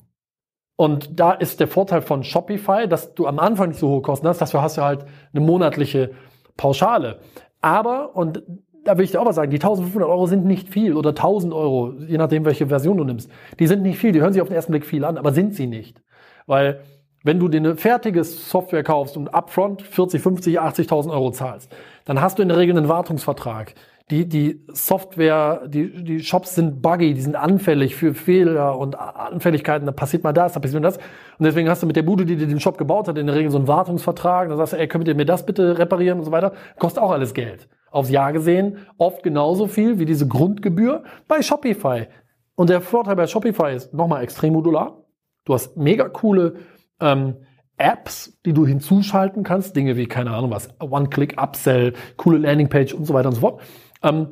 Und 0.77 1.21
da 1.21 1.33
ist 1.33 1.61
der 1.61 1.69
Vorteil 1.69 2.03
von 2.03 2.25
Shopify, 2.25 2.89
dass 2.89 3.15
du 3.15 3.27
am 3.27 3.39
Anfang 3.39 3.69
nicht 3.69 3.79
so 3.79 3.89
hohe 3.89 4.03
Kosten 4.03 4.27
hast, 4.27 4.41
dafür 4.41 4.63
hast 4.63 4.77
du 4.79 4.83
halt 4.83 5.05
eine 5.33 5.45
monatliche 5.45 6.13
Pauschale. 6.57 7.21
Aber, 7.61 8.17
und 8.17 8.43
da 8.85 8.97
will 8.97 9.05
ich 9.05 9.11
dir 9.11 9.21
auch 9.21 9.27
was 9.27 9.37
sagen, 9.37 9.51
die 9.51 9.57
1500 9.57 10.09
Euro 10.09 10.27
sind 10.27 10.45
nicht 10.45 10.69
viel 10.69 10.97
oder 10.97 11.11
1000 11.11 11.53
Euro, 11.53 11.95
je 12.07 12.19
nachdem, 12.19 12.45
welche 12.45 12.67
Version 12.67 12.97
du 12.97 13.05
nimmst. 13.05 13.31
Die 13.59 13.67
sind 13.67 13.83
nicht 13.83 13.99
viel, 13.99 14.13
die 14.13 14.21
hören 14.21 14.33
sich 14.33 14.43
auf 14.43 14.49
den 14.49 14.55
ersten 14.55 14.73
Blick 14.73 14.87
viel 14.87 15.05
an, 15.05 15.19
aber 15.19 15.33
sind 15.33 15.55
sie 15.55 15.67
nicht. 15.67 16.03
Weil 16.47 16.81
wenn 17.23 17.39
du 17.39 17.49
dir 17.49 17.59
eine 17.59 17.77
fertige 17.77 18.25
Software 18.25 18.83
kaufst 18.83 19.17
und 19.17 19.35
upfront 19.35 19.83
40, 19.83 20.23
50, 20.23 20.61
80.000 20.61 21.11
Euro 21.11 21.31
zahlst, 21.31 21.71
dann 22.07 22.21
hast 22.21 22.39
du 22.39 22.43
in 22.43 22.49
der 22.49 22.57
Regel 22.57 22.77
einen 22.77 22.89
Wartungsvertrag. 22.89 23.75
Die, 24.11 24.29
die 24.29 24.65
Software, 24.73 25.63
die, 25.69 26.03
die 26.03 26.21
Shops 26.21 26.57
sind 26.57 26.83
buggy, 26.83 27.15
die 27.15 27.21
sind 27.21 27.37
anfällig 27.37 27.95
für 27.95 28.13
Fehler 28.13 28.77
und 28.77 28.99
Anfälligkeiten. 28.99 29.87
Da 29.87 29.93
passiert 29.93 30.25
mal 30.25 30.33
das, 30.33 30.55
da 30.55 30.61
passiert 30.61 30.83
mal 30.83 30.89
das. 30.89 30.97
Und 30.97 31.45
deswegen 31.45 31.69
hast 31.69 31.83
du 31.83 31.87
mit 31.87 31.95
der 31.95 32.03
Bude, 32.03 32.25
die 32.25 32.35
dir 32.35 32.49
den 32.49 32.59
Shop 32.59 32.77
gebaut 32.77 33.07
hat, 33.07 33.19
in 33.19 33.27
der 33.27 33.37
Regel 33.37 33.53
so 33.53 33.59
einen 33.59 33.69
Wartungsvertrag. 33.69 34.49
Da 34.49 34.57
sagst 34.57 34.73
du, 34.73 34.79
ey, 34.79 34.89
könnt 34.89 35.07
ihr 35.07 35.15
mir 35.15 35.27
das 35.27 35.47
bitte 35.47 35.79
reparieren 35.79 36.19
und 36.19 36.25
so 36.25 36.33
weiter. 36.33 36.53
Kostet 36.79 37.01
auch 37.03 37.13
alles 37.13 37.35
Geld. 37.35 37.69
Aufs 37.91 38.11
Jahr 38.11 38.33
gesehen 38.33 38.79
oft 38.99 39.23
genauso 39.23 39.67
viel 39.67 39.99
wie 39.99 40.05
diese 40.05 40.29
Grundgebühr 40.29 41.05
bei 41.29 41.43
Shopify. 41.43 42.07
Und 42.55 42.71
der 42.71 42.81
Vorteil 42.81 43.17
bei 43.17 43.27
Shopify 43.27 43.75
ist 43.75 43.95
nochmal 43.95 44.23
extrem 44.23 44.53
modular. 44.53 45.05
Du 45.45 45.55
hast 45.55 45.77
mega 45.77 46.09
coole 46.09 46.57
ähm, 47.01 47.37
Apps, 47.77 48.39
die 48.45 48.53
du 48.53 48.67
hinzuschalten 48.67 49.43
kannst. 49.43 49.75
Dinge 49.75 49.97
wie, 49.97 50.07
keine 50.07 50.33
Ahnung 50.33 50.51
was, 50.51 50.69
One-Click-Upsell, 50.81 51.95
coole 52.17 52.39
Landingpage 52.39 52.95
und 52.95 53.07
so 53.07 53.15
weiter 53.15 53.29
und 53.29 53.35
so 53.35 53.41
fort. 53.41 53.63
Ähm, 54.03 54.29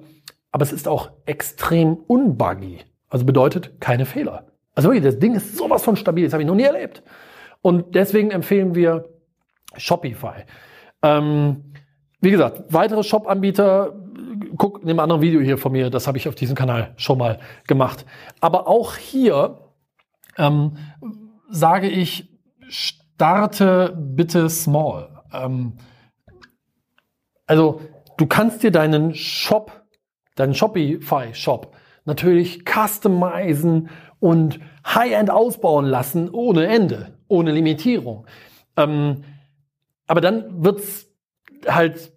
aber 0.53 0.63
es 0.63 0.73
ist 0.73 0.87
auch 0.87 1.11
extrem 1.27 1.95
unbuggy. 1.95 2.81
Also 3.09 3.25
bedeutet 3.25 3.81
keine 3.81 4.07
Fehler. 4.07 4.47
Also 4.75 4.91
wirklich, 4.91 5.05
das 5.05 5.19
Ding 5.19 5.35
ist 5.35 5.57
sowas 5.57 5.83
von 5.83 5.97
stabil. 5.97 6.25
Das 6.25 6.33
habe 6.35 6.43
ich 6.43 6.47
noch 6.47 6.55
nie 6.55 6.63
erlebt. 6.63 7.03
Und 7.63 7.95
deswegen 7.95 8.31
empfehlen 8.31 8.75
wir 8.75 9.09
Shopify. 9.77 10.45
Ähm, 11.03 11.73
wie 12.21 12.31
gesagt, 12.31 12.65
weitere 12.73 13.03
Shop-Anbieter, 13.03 13.95
guck 14.57 14.83
in 14.83 14.91
einem 14.91 15.01
anderen 15.01 15.23
Video 15.23 15.41
hier 15.41 15.59
von 15.59 15.73
mir, 15.73 15.91
das 15.91 16.07
habe 16.07 16.19
ich 16.19 16.29
auf 16.29 16.35
diesem 16.35 16.57
Kanal 16.57 16.95
schon 16.97 17.19
mal 17.19 17.39
gemacht. 17.67 18.05
Aber 18.41 18.67
auch 18.67 18.97
hier 18.97 19.59
ähm, 20.37 20.77
sage 21.51 21.89
ich, 21.89 22.29
starte 22.69 23.97
bitte 23.97 24.49
small. 24.51 25.23
Ähm, 25.33 25.75
also 27.47 27.81
du 28.17 28.27
kannst 28.27 28.63
dir 28.63 28.71
deinen 28.71 29.15
Shop, 29.15 29.85
deinen 30.37 30.55
Shopify-Shop 30.55 31.75
natürlich 32.05 32.65
customizen 32.65 33.91
und 34.21 34.61
High-End 34.87 35.31
ausbauen 35.31 35.85
lassen 35.85 36.31
ohne 36.31 36.67
Ende, 36.67 37.19
ohne 37.29 37.53
Limitierung. 37.53 38.27
Ähm, 38.77 39.25
aber 40.07 40.21
dann 40.21 40.65
wird's 40.65 41.08
halt 41.67 42.13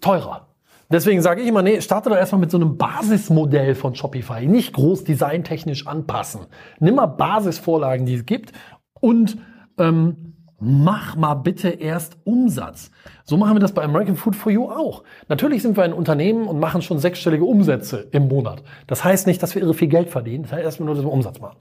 teurer. 0.00 0.48
Deswegen 0.90 1.22
sage 1.22 1.40
ich 1.42 1.48
immer, 1.48 1.62
nee, 1.62 1.80
starte 1.80 2.10
doch 2.10 2.16
erstmal 2.16 2.40
mit 2.40 2.50
so 2.50 2.58
einem 2.58 2.76
Basismodell 2.76 3.74
von 3.74 3.94
Shopify. 3.94 4.46
Nicht 4.46 4.74
groß 4.74 5.04
designtechnisch 5.04 5.86
anpassen. 5.86 6.42
Nimm 6.78 6.96
mal 6.96 7.06
Basisvorlagen, 7.06 8.06
die 8.06 8.14
es 8.14 8.26
gibt 8.26 8.52
und 9.00 9.38
ähm, 9.78 10.34
mach 10.60 11.16
mal 11.16 11.34
bitte 11.34 11.68
erst 11.68 12.18
Umsatz. 12.24 12.90
So 13.24 13.36
machen 13.36 13.56
wir 13.56 13.60
das 13.60 13.72
bei 13.72 13.82
American 13.82 14.16
Food 14.16 14.36
for 14.36 14.52
You 14.52 14.70
auch. 14.70 15.02
Natürlich 15.28 15.62
sind 15.62 15.76
wir 15.76 15.84
ein 15.84 15.92
Unternehmen 15.92 16.46
und 16.46 16.58
machen 16.60 16.82
schon 16.82 16.98
sechsstellige 16.98 17.44
Umsätze 17.44 18.08
im 18.12 18.28
Monat. 18.28 18.62
Das 18.86 19.04
heißt 19.04 19.26
nicht, 19.26 19.42
dass 19.42 19.54
wir 19.54 19.62
irre 19.62 19.74
viel 19.74 19.88
Geld 19.88 20.10
verdienen. 20.10 20.44
Das 20.44 20.52
heißt 20.52 20.64
erstmal 20.64 20.86
nur, 20.86 20.94
dass 20.94 21.04
wir 21.04 21.12
Umsatz 21.12 21.40
machen. 21.40 21.58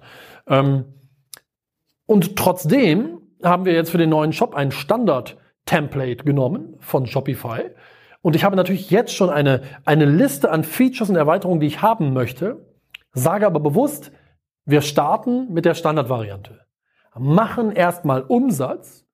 Ähm, 0.48 0.86
und 2.06 2.36
trotzdem 2.36 3.20
haben 3.42 3.66
wir 3.66 3.74
jetzt 3.74 3.90
für 3.90 3.98
den 3.98 4.10
neuen 4.10 4.34
Shop 4.34 4.56
ein 4.56 4.72
Standard-Template 5.64 6.24
genommen 6.24 6.76
von 6.80 7.06
Shopify. 7.08 7.72
Und 8.22 8.36
ich 8.36 8.44
habe 8.44 8.56
natürlich 8.56 8.90
jetzt 8.90 9.14
schon 9.14 9.30
eine, 9.30 9.62
eine 9.86 10.06
Liste 10.06 10.52
an 10.52 10.64
Features 10.64 11.10
und 11.10 11.16
Erweiterungen, 11.16 11.60
die 11.60 11.68
ich 11.68 11.82
haben 11.82 12.14
möchte, 12.14 12.66
sage 13.12 13.46
aber 13.46 13.60
bewusst, 13.60 14.12
wir 14.66 14.82
starten 14.82 15.52
mit 15.52 15.66
der 15.66 15.74
Standardvariante. 15.74 16.62
Machen 17.18 17.72
erstmal 17.72 18.22
Umsatz 18.22 19.06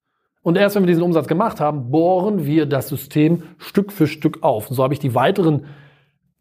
und 0.42 0.58
erst 0.58 0.76
wenn 0.76 0.84
wir 0.84 0.88
diesen 0.88 1.04
Umsatz 1.04 1.28
gemacht 1.28 1.60
haben, 1.60 1.92
bohren 1.92 2.46
wir 2.46 2.66
das 2.66 2.88
System 2.88 3.44
Stück 3.58 3.92
für 3.92 4.08
Stück 4.08 4.44
auf. 4.44 4.70
Und 4.70 4.76
so 4.76 4.84
habe 4.84 4.94
ich 4.94 5.00
die 5.00 5.16
weiteren 5.16 5.66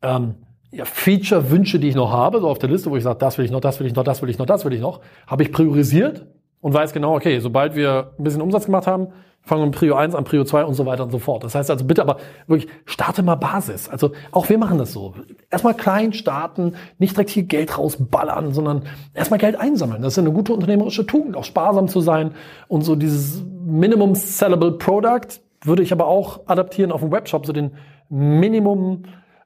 ähm, 0.03 0.35
ja, 0.71 0.85
Feature-Wünsche, 0.85 1.81
die 1.81 1.89
ich 1.89 1.95
noch 1.97 2.13
habe, 2.13 2.41
so 2.41 2.49
auf 2.49 2.59
der 2.59 2.69
Liste, 2.69 2.91
wo 2.91 2.97
ich 2.97 3.03
sage, 3.03 3.19
das 3.19 3.39
will 3.39 3.47
ich 3.47 3.51
noch, 3.51 3.61
das 3.61 3.81
will 3.81 3.87
ich 3.87 3.95
noch, 3.95 4.05
das 4.05 4.23
will 4.23 4.29
ich 4.29 4.39
noch, 4.39 4.47
das 4.47 4.65
will 4.65 4.73
ich 4.73 4.81
noch, 4.81 5.01
habe 5.27 5.43
ich 5.43 5.51
priorisiert 5.51 6.27
und 6.61 6.75
weiß 6.75 6.93
genau, 6.93 7.15
okay, 7.15 7.41
sobald 7.41 7.75
wir 7.75 8.13
ein 8.19 8.25
bisschen 8.25 8.43
Umsatz 8.43 8.67
gemacht 8.67 8.87
haben, 8.87 9.09
fangen 9.43 9.63
wir 9.63 9.67
mit 9.67 9.77
Prio 9.77 9.95
1 9.95 10.15
an, 10.15 10.25
Prio 10.25 10.45
2 10.45 10.65
und 10.65 10.75
so 10.75 10.87
weiter 10.87 11.05
und 11.05 11.11
so 11.11 11.19
fort. 11.19 11.43
Das 11.43 11.55
heißt 11.55 11.71
also 11.71 11.85
bitte 11.85 12.03
aber 12.03 12.19
wirklich, 12.47 12.71
starte 12.85 13.23
mal 13.23 13.37
Basis. 13.37 13.89
Also 13.89 14.13
auch 14.31 14.49
wir 14.49 14.59
machen 14.59 14.79
das 14.79 14.93
so. 14.93 15.15
Erstmal 15.51 15.75
klein 15.75 16.13
starten, 16.13 16.75
nicht 16.99 17.17
direkt 17.17 17.31
hier 17.31 17.45
Geld 17.45 17.79
rausballern, 17.79 18.53
sondern 18.53 18.83
erstmal 19.15 19.39
Geld 19.39 19.59
einsammeln. 19.59 20.03
Das 20.03 20.13
ist 20.15 20.19
eine 20.19 20.33
gute 20.33 20.53
unternehmerische 20.53 21.07
Tugend, 21.07 21.37
auch 21.37 21.45
sparsam 21.45 21.89
zu 21.89 22.01
sein 22.01 22.33
und 22.69 22.83
so 22.83 22.95
dieses 22.95 23.43
Minimum 23.65 24.15
Sellable 24.15 24.73
Product 24.73 25.41
würde 25.63 25.83
ich 25.83 25.93
aber 25.93 26.07
auch 26.07 26.41
adaptieren 26.47 26.93
auf 26.93 27.01
dem 27.01 27.11
Webshop, 27.11 27.47
so 27.47 27.53
den 27.53 27.73
Minimum 28.09 29.05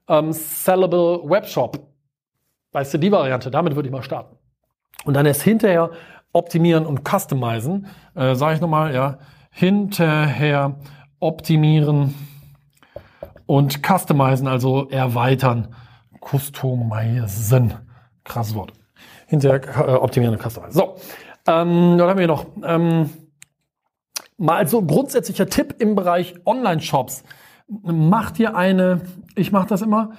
ähm, 0.08 0.32
Sellable 0.32 1.20
Webshop. 1.24 1.78
Weißt 2.72 2.94
du, 2.94 2.98
die 2.98 3.12
Variante, 3.12 3.50
damit 3.50 3.76
würde 3.76 3.88
ich 3.88 3.92
mal 3.92 4.02
starten. 4.02 4.36
Und 5.04 5.14
dann 5.14 5.26
erst 5.26 5.42
hinterher 5.42 5.90
optimieren 6.32 6.86
und 6.86 7.02
customizen, 7.08 7.86
äh, 8.14 8.34
sage 8.34 8.56
ich 8.56 8.60
nochmal, 8.60 8.94
ja, 8.94 9.18
hinterher 9.50 10.76
optimieren 11.20 12.14
und 13.46 13.80
customizen, 13.86 14.48
also 14.48 14.88
erweitern. 14.88 15.74
Customizen. 16.20 17.74
Krasses 18.24 18.54
Wort. 18.54 18.72
Hinterher 19.26 19.88
äh, 19.88 19.92
optimieren 19.92 20.34
und 20.34 20.42
customizen. 20.42 20.72
So, 20.72 20.96
ähm, 21.46 21.98
was 21.98 22.08
haben 22.08 22.18
wir 22.18 22.26
noch? 22.26 22.46
Ähm, 22.64 23.10
mal 24.38 24.66
so 24.66 24.82
grundsätzlicher 24.82 25.46
Tipp 25.46 25.76
im 25.78 25.94
Bereich 25.94 26.34
Online-Shops. 26.46 27.24
Mach 27.68 28.30
dir 28.32 28.56
eine, 28.56 29.02
ich 29.34 29.52
mache 29.52 29.68
das 29.68 29.82
immer, 29.82 30.12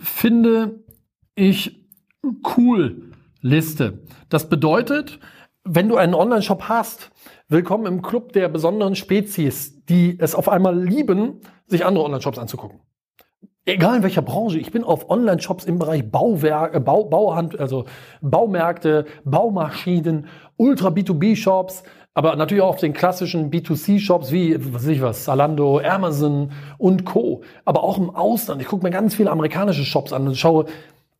finde 0.00 0.80
ich 1.34 1.84
cool 2.56 3.12
Liste. 3.40 4.02
Das 4.28 4.48
bedeutet, 4.48 5.20
wenn 5.64 5.88
du 5.88 5.96
einen 5.96 6.14
Online-Shop 6.14 6.64
hast, 6.68 7.10
willkommen 7.48 7.86
im 7.86 8.02
Club 8.02 8.32
der 8.32 8.48
besonderen 8.48 8.94
Spezies, 8.94 9.82
die 9.86 10.18
es 10.20 10.34
auf 10.34 10.48
einmal 10.48 10.78
lieben, 10.78 11.40
sich 11.66 11.86
andere 11.86 12.04
Online-Shops 12.04 12.38
anzugucken. 12.38 12.80
Egal 13.64 13.96
in 13.96 14.02
welcher 14.02 14.20
Branche, 14.20 14.58
ich 14.58 14.70
bin 14.70 14.84
auf 14.84 15.08
Online-Shops 15.08 15.64
im 15.64 15.78
Bereich 15.78 16.10
Bauwerk, 16.10 16.74
äh, 16.74 16.80
Bau, 16.80 17.04
Bauhand, 17.04 17.58
also 17.58 17.86
Baumärkte, 18.20 19.06
Baumaschinen, 19.24 20.26
Ultra 20.58 20.88
B2B-Shops, 20.88 21.82
aber 22.12 22.36
natürlich 22.36 22.62
auch 22.62 22.68
auf 22.68 22.80
den 22.80 22.92
klassischen 22.92 23.50
B2C-Shops 23.50 24.32
wie, 24.32 24.56
was 24.74 24.82
weiß 24.82 24.88
ich 24.88 25.00
was, 25.00 25.24
Zalando, 25.24 25.80
Amazon 25.80 26.52
und 26.76 27.06
Co. 27.06 27.40
Aber 27.64 27.82
auch 27.82 27.96
im 27.96 28.10
Ausland. 28.10 28.60
Ich 28.60 28.68
gucke 28.68 28.84
mir 28.84 28.90
ganz 28.90 29.14
viele 29.14 29.30
amerikanische 29.30 29.84
Shops 29.84 30.12
an 30.12 30.28
und 30.28 30.36
schaue, 30.36 30.66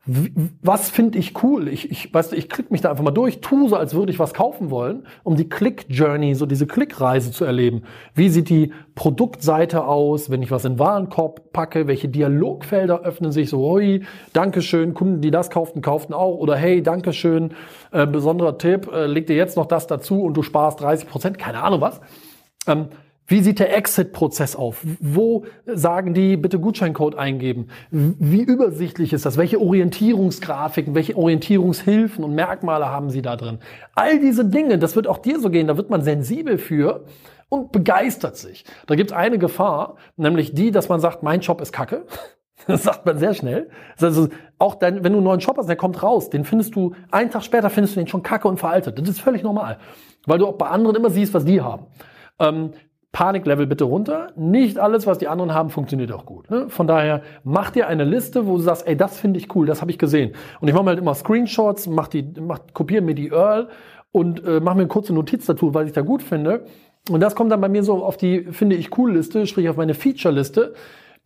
was 0.07 0.91
finde 0.91 1.19
ich 1.19 1.43
cool? 1.43 1.67
Ich, 1.69 1.91
ich, 1.91 2.13
weißt 2.13 2.33
du, 2.33 2.37
ich 2.37 2.51
klicke 2.51 2.71
mich 2.71 2.83
da 2.83 2.91
einfach 2.91 3.03
mal 3.03 3.11
durch, 3.11 3.41
tue 3.41 3.71
so, 3.71 3.77
als 3.77 3.95
würde 3.95 4.13
ich 4.13 4.19
was 4.19 4.35
kaufen 4.35 4.71
wollen, 4.71 5.07
um 5.23 5.35
die 5.35 5.49
Click-Journey, 5.49 6.35
so 6.35 6.45
diese 6.45 6.67
Klickreise 6.67 7.33
zu 7.33 7.47
erleben. 7.47 7.85
Wie 8.15 8.29
sieht 8.29 8.51
die 8.51 8.73
Produktseite 8.95 9.87
aus, 9.87 10.29
wenn 10.29 10.43
ich 10.43 10.51
was 10.51 10.67
in 10.67 10.75
den 10.75 10.79
Warenkorb 10.79 11.53
packe? 11.55 11.87
Welche 11.87 12.09
Dialogfelder 12.09 13.01
öffnen 13.01 13.33
sich? 13.33 13.49
So, 13.49 13.59
hoi, 13.61 14.03
Dankeschön, 14.35 14.93
Kunden, 14.93 15.23
die 15.23 15.31
das 15.31 15.49
kauften, 15.49 15.81
kauften 15.81 16.13
auch. 16.13 16.37
Oder 16.37 16.57
hey, 16.57 16.83
Dankeschön, 16.83 17.55
äh, 17.91 18.07
besonderer 18.07 18.59
Tipp, 18.59 18.91
äh, 18.93 19.07
leg 19.07 19.27
dir 19.27 19.37
jetzt 19.37 19.57
noch 19.57 19.67
das 19.67 19.87
dazu 19.87 20.23
und 20.23 20.37
du 20.37 20.43
sparst 20.43 20.83
30 20.83 21.09
Prozent, 21.09 21.39
keine 21.39 21.63
Ahnung 21.63 21.81
was. 21.81 22.03
Ähm, 22.67 22.89
wie 23.27 23.41
sieht 23.41 23.59
der 23.59 23.75
Exit-Prozess 23.75 24.55
auf? 24.55 24.85
Wo 25.01 25.45
sagen 25.67 26.13
die, 26.13 26.37
bitte 26.37 26.59
Gutscheincode 26.59 27.15
eingeben? 27.15 27.69
Wie 27.91 28.43
übersichtlich 28.43 29.15
ist 29.15 29.25
das? 29.25 29.39
Welche 29.39 29.61
Orientierungsgrafiken, 29.61 30.95
welche 30.95 31.17
Orientierungshilfen 31.17 32.23
und 32.23 32.35
Merkmale 32.35 32.87
haben 32.91 33.09
sie 33.09 33.23
da 33.23 33.37
drin? 33.37 33.61
All 33.95 34.21
diese 34.21 34.45
Dinge, 34.45 34.79
das 34.79 34.95
wird 34.95 35.07
auch 35.07 35.19
dir 35.19 35.41
so 35.41 35.49
gehen, 35.49 35.69
da 35.69 35.77
wird 35.79 35.89
man 35.89 36.03
sensibel 36.03 36.59
für 36.59 37.05
und 37.49 37.73
begeistert 37.73 38.37
sich. 38.37 38.65
Da 38.87 38.95
gibt 38.95 39.11
es 39.11 39.17
eine 39.17 39.39
Gefahr, 39.39 39.97
nämlich 40.17 40.55
die, 40.55 40.71
dass 40.71 40.89
man 40.89 41.01
sagt, 41.01 41.23
mein 41.23 41.41
Job 41.41 41.61
ist 41.61 41.73
kacke. 41.73 42.07
Das 42.67 42.85
sagt 42.85 43.05
man 43.05 43.19
sehr 43.19 43.35
schnell. 43.35 43.69
Also 44.01 44.29
auch 44.59 44.77
dein, 44.77 45.05
wenn 45.05 45.13
du 45.13 45.19
einen 45.19 45.25
neuen 45.25 45.41
Shop 45.43 45.59
hast, 45.59 45.67
der 45.67 45.77
kommt 45.77 46.03
raus, 46.03 46.31
den 46.31 46.45
findest 46.45 46.75
du, 46.75 46.95
einen 47.11 47.31
Tag 47.31 47.43
später 47.43 47.69
findest 47.69 47.95
du 47.95 48.01
den 48.01 48.07
schon 48.07 48.23
kacke 48.23 48.49
und 48.49 48.59
veraltet. 48.59 48.99
Das 48.99 49.07
ist 49.07 49.21
völlig 49.21 49.43
normal. 49.43 49.77
Weil 50.25 50.39
du 50.39 50.47
auch 50.47 50.55
bei 50.55 50.69
anderen 50.69 50.97
immer 50.97 51.11
siehst, 51.11 51.35
was 51.35 51.45
die 51.45 51.61
haben. 51.61 51.89
Ähm, 52.39 52.71
Paniklevel 53.15 53.67
bitte 53.67 53.85
runter. 53.85 54.33
Nicht 54.37 54.77
alles, 54.77 55.07
was 55.07 55.19
die 55.19 55.29
anderen 55.29 55.55
haben, 55.55 55.71
funktioniert 55.71 56.11
auch 56.11 56.27
gut. 56.27 56.51
Ne? 56.51 56.69
Von 56.69 56.89
daher, 56.89 57.23
mach 57.45 57.71
dir 57.71 57.87
eine 57.87 58.03
Liste, 58.05 58.47
wo 58.47 58.57
du 58.57 58.63
sagst, 58.63 58.87
ey, 58.87 58.97
das 58.97 59.19
finde 59.19 59.39
ich 59.39 59.55
cool, 59.55 59.67
das 59.67 59.81
habe 59.81 59.93
ich 59.93 59.99
gesehen. 59.99 60.33
Und 60.61 60.67
ich 60.67 60.75
mache 60.75 60.83
mir 60.83 60.91
halt 60.91 60.99
immer 60.99 61.15
Screenshots, 61.15 61.87
mach 61.87 62.09
die, 62.09 62.29
mach, 62.41 62.59
kopiere 62.75 63.03
mir 63.03 63.15
die 63.15 63.29
Earl 63.29 63.69
und 64.11 64.45
äh, 64.45 64.59
mache 64.59 64.75
mir 64.75 64.83
eine 64.83 64.89
kurze 64.89 65.15
Notiz 65.15 65.47
dazu, 65.47 65.73
weil 65.73 65.87
ich 65.87 65.93
da 65.93 66.01
gut 66.01 66.23
finde. 66.25 66.65
Und 67.09 67.21
das 67.21 67.37
kommt 67.37 67.53
dann 67.53 67.61
bei 67.61 67.69
mir 67.69 67.85
so 67.85 68.05
auf 68.05 68.17
die, 68.17 68.47
finde 68.51 68.75
ich, 68.75 68.99
cool 68.99 69.13
Liste, 69.13 69.47
sprich 69.47 69.69
auf 69.69 69.77
meine 69.77 69.95
Feature-Liste 69.95 70.75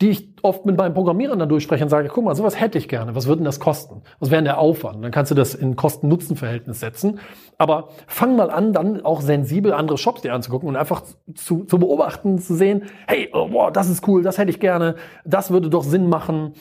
die 0.00 0.10
ich 0.10 0.28
oft 0.42 0.64
mit 0.64 0.76
meinen 0.76 0.94
Programmierern 0.94 1.38
dann 1.40 1.48
durchspreche 1.48 1.82
und 1.82 1.90
sage, 1.90 2.08
guck 2.08 2.24
mal, 2.24 2.36
sowas 2.36 2.60
hätte 2.60 2.78
ich 2.78 2.88
gerne. 2.88 3.16
Was 3.16 3.26
würde 3.26 3.38
denn 3.38 3.44
das 3.44 3.58
kosten? 3.58 4.02
Was 4.20 4.30
wäre 4.30 4.38
denn 4.38 4.44
der 4.44 4.58
Aufwand? 4.58 5.02
Dann 5.02 5.10
kannst 5.10 5.32
du 5.32 5.34
das 5.34 5.54
in 5.54 5.74
Kosten-Nutzen-Verhältnis 5.74 6.78
setzen. 6.78 7.18
Aber 7.58 7.88
fang 8.06 8.36
mal 8.36 8.50
an, 8.50 8.72
dann 8.72 9.04
auch 9.04 9.20
sensibel 9.20 9.72
andere 9.72 9.98
Shops 9.98 10.22
dir 10.22 10.34
anzugucken 10.34 10.68
und 10.68 10.76
einfach 10.76 11.02
zu, 11.34 11.64
zu 11.64 11.78
beobachten, 11.80 12.38
zu 12.38 12.54
sehen, 12.54 12.84
hey, 13.08 13.28
oh, 13.32 13.48
wow, 13.50 13.72
das 13.72 13.88
ist 13.88 14.06
cool, 14.06 14.22
das 14.22 14.38
hätte 14.38 14.50
ich 14.50 14.60
gerne, 14.60 14.94
das 15.24 15.50
würde 15.50 15.68
doch 15.68 15.82
Sinn 15.82 16.08
machen. 16.08 16.52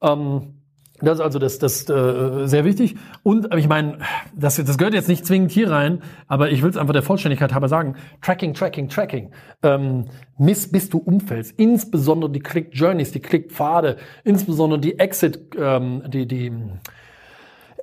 Ähm, 0.00 0.59
das 1.02 1.18
ist 1.18 1.20
also 1.20 1.38
das, 1.38 1.58
das 1.58 1.88
äh, 1.88 2.46
sehr 2.46 2.64
wichtig. 2.64 2.96
Und 3.22 3.54
ich 3.54 3.68
meine, 3.68 3.98
das, 4.34 4.56
das 4.56 4.78
gehört 4.78 4.94
jetzt 4.94 5.08
nicht 5.08 5.24
zwingend 5.26 5.50
hier 5.50 5.70
rein, 5.70 6.02
aber 6.28 6.50
ich 6.50 6.62
will 6.62 6.70
es 6.70 6.76
einfach 6.76 6.92
der 6.92 7.02
Vollständigkeit 7.02 7.52
halber 7.52 7.68
sagen. 7.68 7.96
Tracking, 8.22 8.54
Tracking, 8.54 8.88
Tracking. 8.88 9.30
Ähm, 9.62 10.06
miss, 10.38 10.70
bis 10.70 10.90
du 10.90 10.98
umfällst. 10.98 11.54
Insbesondere 11.58 12.30
die 12.30 12.40
Click 12.40 12.70
Journeys, 12.72 13.12
die 13.12 13.20
Click 13.20 13.50
Pfade, 13.50 13.96
insbesondere 14.24 14.80
die 14.80 14.98
Exit, 14.98 15.40
ähm, 15.58 16.02
die, 16.08 16.26
die 16.26 16.52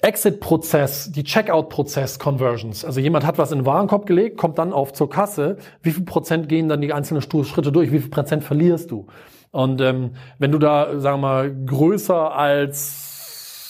Exit-Prozess, 0.01 1.11
die 1.11 1.23
Checkout-Prozess-Conversions. 1.23 2.85
Also 2.85 2.99
jemand 2.99 3.25
hat 3.25 3.37
was 3.37 3.51
in 3.51 3.59
den 3.59 3.65
Warenkorb 3.65 4.05
gelegt, 4.05 4.37
kommt 4.37 4.57
dann 4.57 4.73
auf 4.73 4.93
zur 4.93 5.09
Kasse. 5.09 5.57
Wie 5.81 5.91
viel 5.91 6.05
Prozent 6.05 6.49
gehen 6.49 6.69
dann 6.69 6.81
die 6.81 6.93
einzelnen 6.93 7.21
Schritte 7.21 7.71
durch? 7.71 7.91
Wie 7.91 7.99
viel 7.99 8.09
Prozent 8.09 8.43
verlierst 8.43 8.91
du? 8.91 9.07
Und 9.51 9.81
ähm, 9.81 10.11
wenn 10.39 10.51
du 10.51 10.59
da, 10.59 10.99
sagen 10.99 11.21
wir 11.21 11.27
mal, 11.27 11.55
größer 11.65 12.35
als 12.35 13.06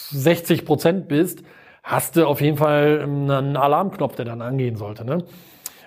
60 0.10 0.66
Prozent 0.66 1.08
bist, 1.08 1.44
hast 1.84 2.16
du 2.16 2.28
auf 2.28 2.42
jeden 2.42 2.58
Fall 2.58 3.02
einen 3.02 3.56
Alarmknopf, 3.56 4.16
der 4.16 4.26
dann 4.26 4.42
angehen 4.42 4.76
sollte. 4.76 5.06
Ne? 5.06 5.24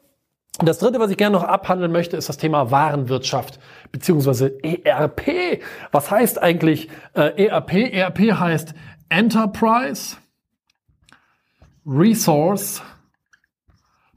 Das 0.64 0.78
dritte, 0.78 1.00
was 1.00 1.10
ich 1.10 1.16
gerne 1.16 1.36
noch 1.36 1.44
abhandeln 1.44 1.90
möchte, 1.90 2.16
ist 2.16 2.28
das 2.28 2.36
Thema 2.36 2.70
Warenwirtschaft 2.70 3.58
beziehungsweise 3.90 4.52
ERP. 4.62 5.62
Was 5.90 6.10
heißt 6.12 6.40
eigentlich 6.40 6.90
äh, 7.14 7.46
ERP? 7.46 7.92
ERP 7.92 8.38
heißt 8.38 8.74
Enterprise 9.08 10.16
Resource 11.90 12.82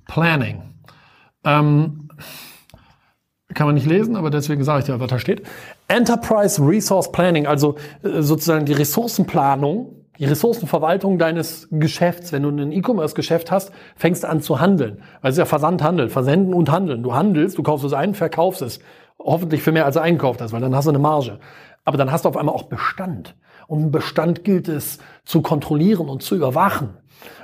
Planning. 0.06 0.62
Ähm, 1.44 2.08
kann 3.56 3.66
man 3.66 3.74
nicht 3.74 3.88
lesen, 3.88 4.16
aber 4.16 4.30
deswegen 4.30 4.64
sage 4.64 4.80
ich 4.80 4.86
dir, 4.86 5.00
was 5.00 5.10
da 5.10 5.18
steht. 5.18 5.42
Enterprise 5.88 6.62
Resource 6.62 7.12
Planning, 7.12 7.48
also 7.48 7.76
äh, 8.04 8.22
sozusagen 8.22 8.66
die 8.66 8.74
Ressourcenplanung, 8.74 10.06
die 10.20 10.26
Ressourcenverwaltung 10.26 11.18
deines 11.18 11.68
Geschäfts. 11.72 12.32
Wenn 12.32 12.44
du 12.44 12.50
ein 12.50 12.72
E-Commerce-Geschäft 12.72 13.52
hast, 13.52 13.72
fängst 13.96 14.24
du 14.24 14.30
an 14.30 14.42
zu 14.42 14.60
handeln. 14.60 15.02
Weil 15.22 15.32
es 15.32 15.36
ist 15.36 15.40
ja 15.40 15.46
Versandhandel, 15.46 16.10
Versenden 16.10 16.54
und 16.54 16.72
Handeln. 16.72 17.02
Du 17.02 17.16
handelst, 17.16 17.58
du 17.58 17.64
kaufst 17.64 17.86
es 17.86 17.94
ein, 17.94 18.14
verkaufst 18.14 18.62
es. 18.62 18.80
Hoffentlich 19.18 19.64
für 19.64 19.72
mehr 19.72 19.86
als 19.86 19.96
du 19.96 20.02
einkauft 20.02 20.42
hast, 20.42 20.52
weil 20.52 20.62
dann 20.62 20.76
hast 20.76 20.86
du 20.86 20.92
eine 20.92 21.00
Marge. 21.00 21.40
Aber 21.86 21.98
dann 21.98 22.12
hast 22.12 22.26
du 22.26 22.30
auf 22.30 22.38
einmal 22.38 22.54
auch 22.54 22.64
Bestand. 22.64 23.36
Und 23.68 23.80
einen 23.80 23.92
Bestand 23.92 24.44
gilt 24.44 24.68
es 24.68 25.00
zu 25.26 25.42
kontrollieren 25.42 26.10
und 26.10 26.24
zu 26.24 26.36
überwachen. 26.36 26.98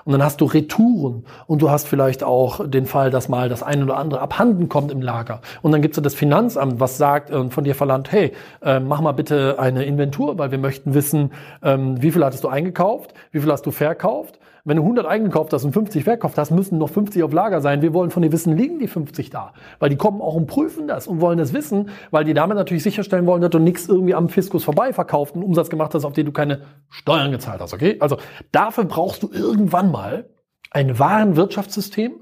Und 0.03 0.13
dann 0.13 0.23
hast 0.23 0.41
du 0.41 0.45
Retouren 0.45 1.25
und 1.47 1.61
du 1.61 1.69
hast 1.69 1.87
vielleicht 1.87 2.23
auch 2.23 2.67
den 2.67 2.85
Fall, 2.85 3.11
dass 3.11 3.29
mal 3.29 3.49
das 3.49 3.63
eine 3.63 3.83
oder 3.83 3.97
andere 3.97 4.21
abhanden 4.21 4.67
kommt 4.67 4.91
im 4.91 5.01
Lager. 5.01 5.41
Und 5.61 5.71
dann 5.71 5.81
gibt 5.81 5.95
es 5.95 6.03
das 6.03 6.15
Finanzamt, 6.15 6.79
was 6.79 6.97
sagt 6.97 7.31
und 7.31 7.53
von 7.53 7.63
dir 7.63 7.75
verlangt, 7.75 8.11
hey, 8.11 8.33
äh, 8.61 8.79
mach 8.79 9.01
mal 9.01 9.11
bitte 9.11 9.57
eine 9.59 9.85
Inventur, 9.85 10.37
weil 10.37 10.51
wir 10.51 10.57
möchten 10.57 10.93
wissen, 10.93 11.31
ähm, 11.63 12.01
wie 12.01 12.11
viel 12.11 12.23
hattest 12.25 12.43
du 12.43 12.47
eingekauft, 12.47 13.13
wie 13.31 13.39
viel 13.39 13.51
hast 13.51 13.65
du 13.65 13.71
verkauft 13.71 14.39
wenn 14.65 14.77
du 14.77 14.83
100 14.83 15.05
eingekauft 15.05 15.53
hast 15.53 15.63
und 15.63 15.73
50 15.73 16.03
verkauft 16.03 16.37
hast, 16.37 16.51
müssen 16.51 16.77
noch 16.77 16.89
50 16.89 17.23
auf 17.23 17.31
Lager 17.31 17.61
sein. 17.61 17.81
Wir 17.81 17.93
wollen 17.93 18.11
von 18.11 18.21
dir 18.21 18.31
wissen, 18.31 18.57
liegen 18.57 18.79
die 18.79 18.87
50 18.87 19.29
da? 19.29 19.53
Weil 19.79 19.89
die 19.89 19.95
kommen 19.95 20.21
auch 20.21 20.35
und 20.35 20.47
prüfen 20.47 20.87
das 20.87 21.07
und 21.07 21.21
wollen 21.21 21.37
das 21.37 21.53
wissen, 21.53 21.89
weil 22.11 22.23
die 22.23 22.33
damit 22.33 22.57
natürlich 22.57 22.83
sicherstellen 22.83 23.25
wollen, 23.25 23.41
dass 23.41 23.51
du 23.51 23.59
nichts 23.59 23.87
irgendwie 23.87 24.15
am 24.15 24.29
Fiskus 24.29 24.63
vorbei 24.63 24.93
verkauft 24.93 25.35
und 25.35 25.43
Umsatz 25.43 25.69
gemacht 25.69 25.93
hast, 25.93 26.05
auf 26.05 26.13
den 26.13 26.25
du 26.25 26.31
keine 26.31 26.61
Steuern 26.89 27.31
gezahlt 27.31 27.61
hast. 27.61 27.73
Okay? 27.73 27.97
Also 27.99 28.17
dafür 28.51 28.85
brauchst 28.85 29.23
du 29.23 29.31
irgendwann 29.31 29.91
mal 29.91 30.29
ein 30.71 30.99
Warenwirtschaftssystem 30.99 32.13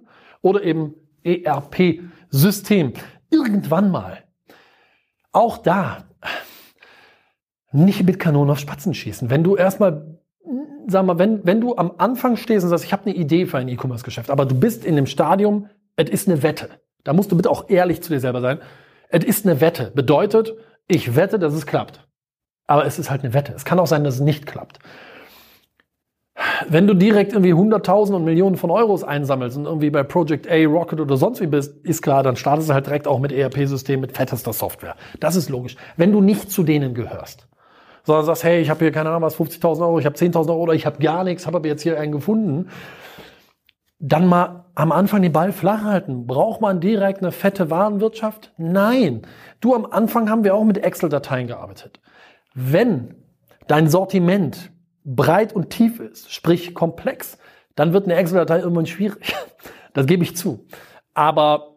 oder 0.42 0.64
eben 0.64 0.94
ERP-System. 1.24 2.94
Irgendwann 3.30 3.92
mal. 3.92 4.24
Auch 5.32 5.58
da 5.58 6.06
nicht 7.72 8.04
mit 8.04 8.20
Kanonen 8.20 8.52
auf 8.52 8.60
Spatzen 8.60 8.94
schießen. 8.94 9.30
Wenn 9.30 9.44
du 9.44 9.56
erstmal 9.56 10.17
sag 10.88 11.06
mal, 11.06 11.20
wenn, 11.20 11.46
wenn 11.46 11.62
du 11.62 11.76
am 11.76 11.92
Anfang 11.98 12.38
stehst 12.38 12.64
und 12.64 12.70
sagst, 12.70 12.86
ich 12.86 12.94
habe 12.94 13.06
eine 13.06 13.16
Idee 13.16 13.46
für 13.46 13.58
ein 13.58 13.68
E-Commerce-Geschäft, 13.68 14.30
aber 14.30 14.46
du 14.46 14.56
bist 14.56 14.86
in 14.86 14.96
dem 14.96 15.06
Stadium, 15.06 15.70
es 15.96 16.10
ist 16.10 16.28
eine 16.28 16.42
Wette. 16.44 16.70
Da 17.04 17.14
musst 17.14 17.32
du 17.32 17.36
bitte 17.36 17.50
auch 17.50 17.70
ehrlich 17.70 18.02
zu 18.02 18.12
dir 18.12 18.20
selber 18.20 18.42
sein. 18.42 18.60
Es 19.10 19.24
ist 19.24 19.46
eine 19.46 19.62
Wette. 19.62 19.92
Bedeutet, 19.94 20.54
ich 20.88 21.16
wette, 21.16 21.40
dass 21.40 21.54
es 21.54 21.66
klappt. 21.66 22.08
Aber 22.68 22.86
es 22.86 23.00
ist 23.00 23.10
halt 23.10 23.24
eine 23.24 23.34
Wette. 23.34 23.54
Es 23.54 23.66
kann 23.66 23.80
auch 23.80 23.88
sein, 23.88 24.04
dass 24.04 24.16
es 24.16 24.22
nicht 24.22 24.46
klappt. 24.46 24.80
Wenn 26.70 26.86
du 26.86 26.94
direkt 26.94 27.34
irgendwie 27.34 27.54
Hunderttausende 27.54 28.18
und 28.18 28.26
Millionen 28.26 28.58
von 28.58 28.70
Euros 28.70 29.04
einsammelst 29.04 29.58
und 29.58 29.66
irgendwie 29.66 29.90
bei 29.90 30.04
Project 30.04 30.48
A, 30.50 30.66
Rocket 30.66 31.00
oder 31.00 31.18
sonst 31.18 31.42
wie 31.42 31.48
bist, 31.48 31.78
ist 31.84 32.02
klar, 32.02 32.24
dann 32.24 32.36
startest 32.36 32.70
du 32.70 32.74
halt 32.74 32.86
direkt 32.86 33.08
auch 33.08 33.20
mit 33.20 33.32
ERP-System, 33.32 34.02
mit 34.02 34.16
fettester 34.16 34.54
Software. 34.54 34.96
Das 35.20 35.36
ist 35.36 35.50
logisch. 35.50 35.76
Wenn 35.96 36.12
du 36.12 36.22
nicht 36.22 36.52
zu 36.52 36.64
denen 36.64 36.94
gehörst 36.94 37.48
sondern 38.08 38.26
sagst, 38.26 38.46
hey, 38.46 38.62
ich 38.62 38.70
habe 38.70 38.80
hier 38.80 38.92
keine 38.94 39.10
Ahnung 39.10 39.22
was, 39.22 39.38
50.000 39.38 39.82
Euro, 39.82 40.00
ich 40.00 40.06
habe 40.06 40.16
10.000 40.16 40.48
Euro 40.48 40.62
oder 40.62 40.74
ich 40.74 40.86
habe 40.86 40.98
gar 41.00 41.26
nichts, 41.26 41.46
habe 41.46 41.58
aber 41.58 41.68
jetzt 41.68 41.82
hier 41.82 42.00
einen 42.00 42.14
gefunden, 42.14 42.70
dann 44.00 44.28
mal 44.28 44.66
am 44.76 44.94
Anfang 44.94 45.22
den 45.22 45.34
Ball 45.34 45.52
flach 45.52 45.84
halten. 45.84 46.26
Braucht 46.26 46.62
man 46.62 46.80
direkt 46.80 47.22
eine 47.22 47.34
fette 47.34 47.70
Warenwirtschaft? 47.70 48.54
Nein. 48.58 49.24
Du, 49.60 49.76
am 49.76 49.86
Anfang 49.86 50.30
haben 50.30 50.46
wir 50.46 50.56
auch 50.56 50.64
mit 50.64 50.78
Excel-Dateien 50.78 51.48
gearbeitet. 51.48 52.00
Wenn 52.54 53.16
dein 53.68 53.90
Sortiment 53.90 54.72
breit 55.04 55.52
und 55.52 55.70
tief 55.70 56.00
ist, 56.00 56.32
sprich 56.32 56.74
komplex, 56.74 57.38
dann 57.76 57.92
wird 57.92 58.06
eine 58.06 58.16
Excel-Datei 58.16 58.60
irgendwann 58.60 58.88
schwierig. 58.88 59.36
Das 59.94 60.06
gebe 60.06 60.22
ich 60.22 60.38
zu. 60.38 60.68
Aber 61.16 61.76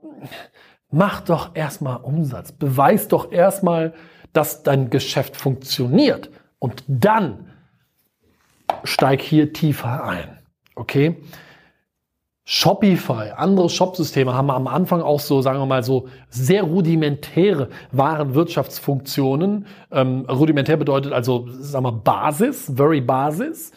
mach 0.90 1.22
doch 1.22 1.54
erstmal 1.54 2.02
Umsatz. 2.02 2.52
Beweis 2.52 3.08
doch 3.08 3.32
erstmal, 3.32 3.94
dass 4.32 4.62
dein 4.62 4.90
Geschäft 4.90 5.36
funktioniert. 5.36 6.30
Und 6.58 6.84
dann 6.86 7.50
steig 8.84 9.20
hier 9.22 9.52
tiefer 9.52 10.04
ein. 10.04 10.38
Okay? 10.74 11.16
Shopify, 12.44 13.30
andere 13.36 13.68
Shopsysteme 13.68 14.34
haben 14.34 14.50
am 14.50 14.66
Anfang 14.66 15.02
auch 15.02 15.20
so, 15.20 15.40
sagen 15.40 15.60
wir 15.60 15.66
mal, 15.66 15.84
so 15.84 16.08
sehr 16.30 16.64
rudimentäre 16.64 17.68
Warenwirtschaftsfunktionen. 17.92 19.66
Ähm, 19.92 20.26
rudimentär 20.28 20.76
bedeutet 20.76 21.12
also, 21.12 21.46
sagen 21.48 21.84
wir, 21.84 21.92
Basis, 21.92 22.72
very 22.74 23.00
Basis, 23.00 23.70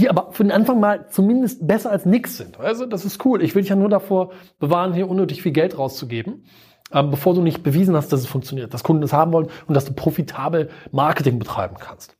die 0.00 0.10
aber 0.10 0.32
für 0.32 0.42
den 0.42 0.50
Anfang 0.50 0.80
mal 0.80 1.06
zumindest 1.10 1.64
besser 1.64 1.92
als 1.92 2.06
nichts 2.06 2.38
sind. 2.38 2.58
Also, 2.58 2.86
das 2.86 3.04
ist 3.04 3.24
cool. 3.24 3.40
Ich 3.40 3.54
will 3.54 3.62
dich 3.62 3.70
ja 3.70 3.76
nur 3.76 3.88
davor 3.88 4.32
bewahren, 4.58 4.94
hier 4.94 5.08
unnötig 5.08 5.42
viel 5.42 5.52
Geld 5.52 5.78
rauszugeben 5.78 6.44
bevor 6.90 7.34
du 7.34 7.42
nicht 7.42 7.62
bewiesen 7.62 7.94
hast, 7.96 8.12
dass 8.12 8.20
es 8.20 8.26
funktioniert, 8.26 8.72
dass 8.72 8.82
Kunden 8.82 9.02
es 9.02 9.12
haben 9.12 9.32
wollen 9.32 9.48
und 9.66 9.74
dass 9.74 9.84
du 9.84 9.92
profitabel 9.92 10.70
Marketing 10.90 11.38
betreiben 11.38 11.76
kannst. 11.78 12.16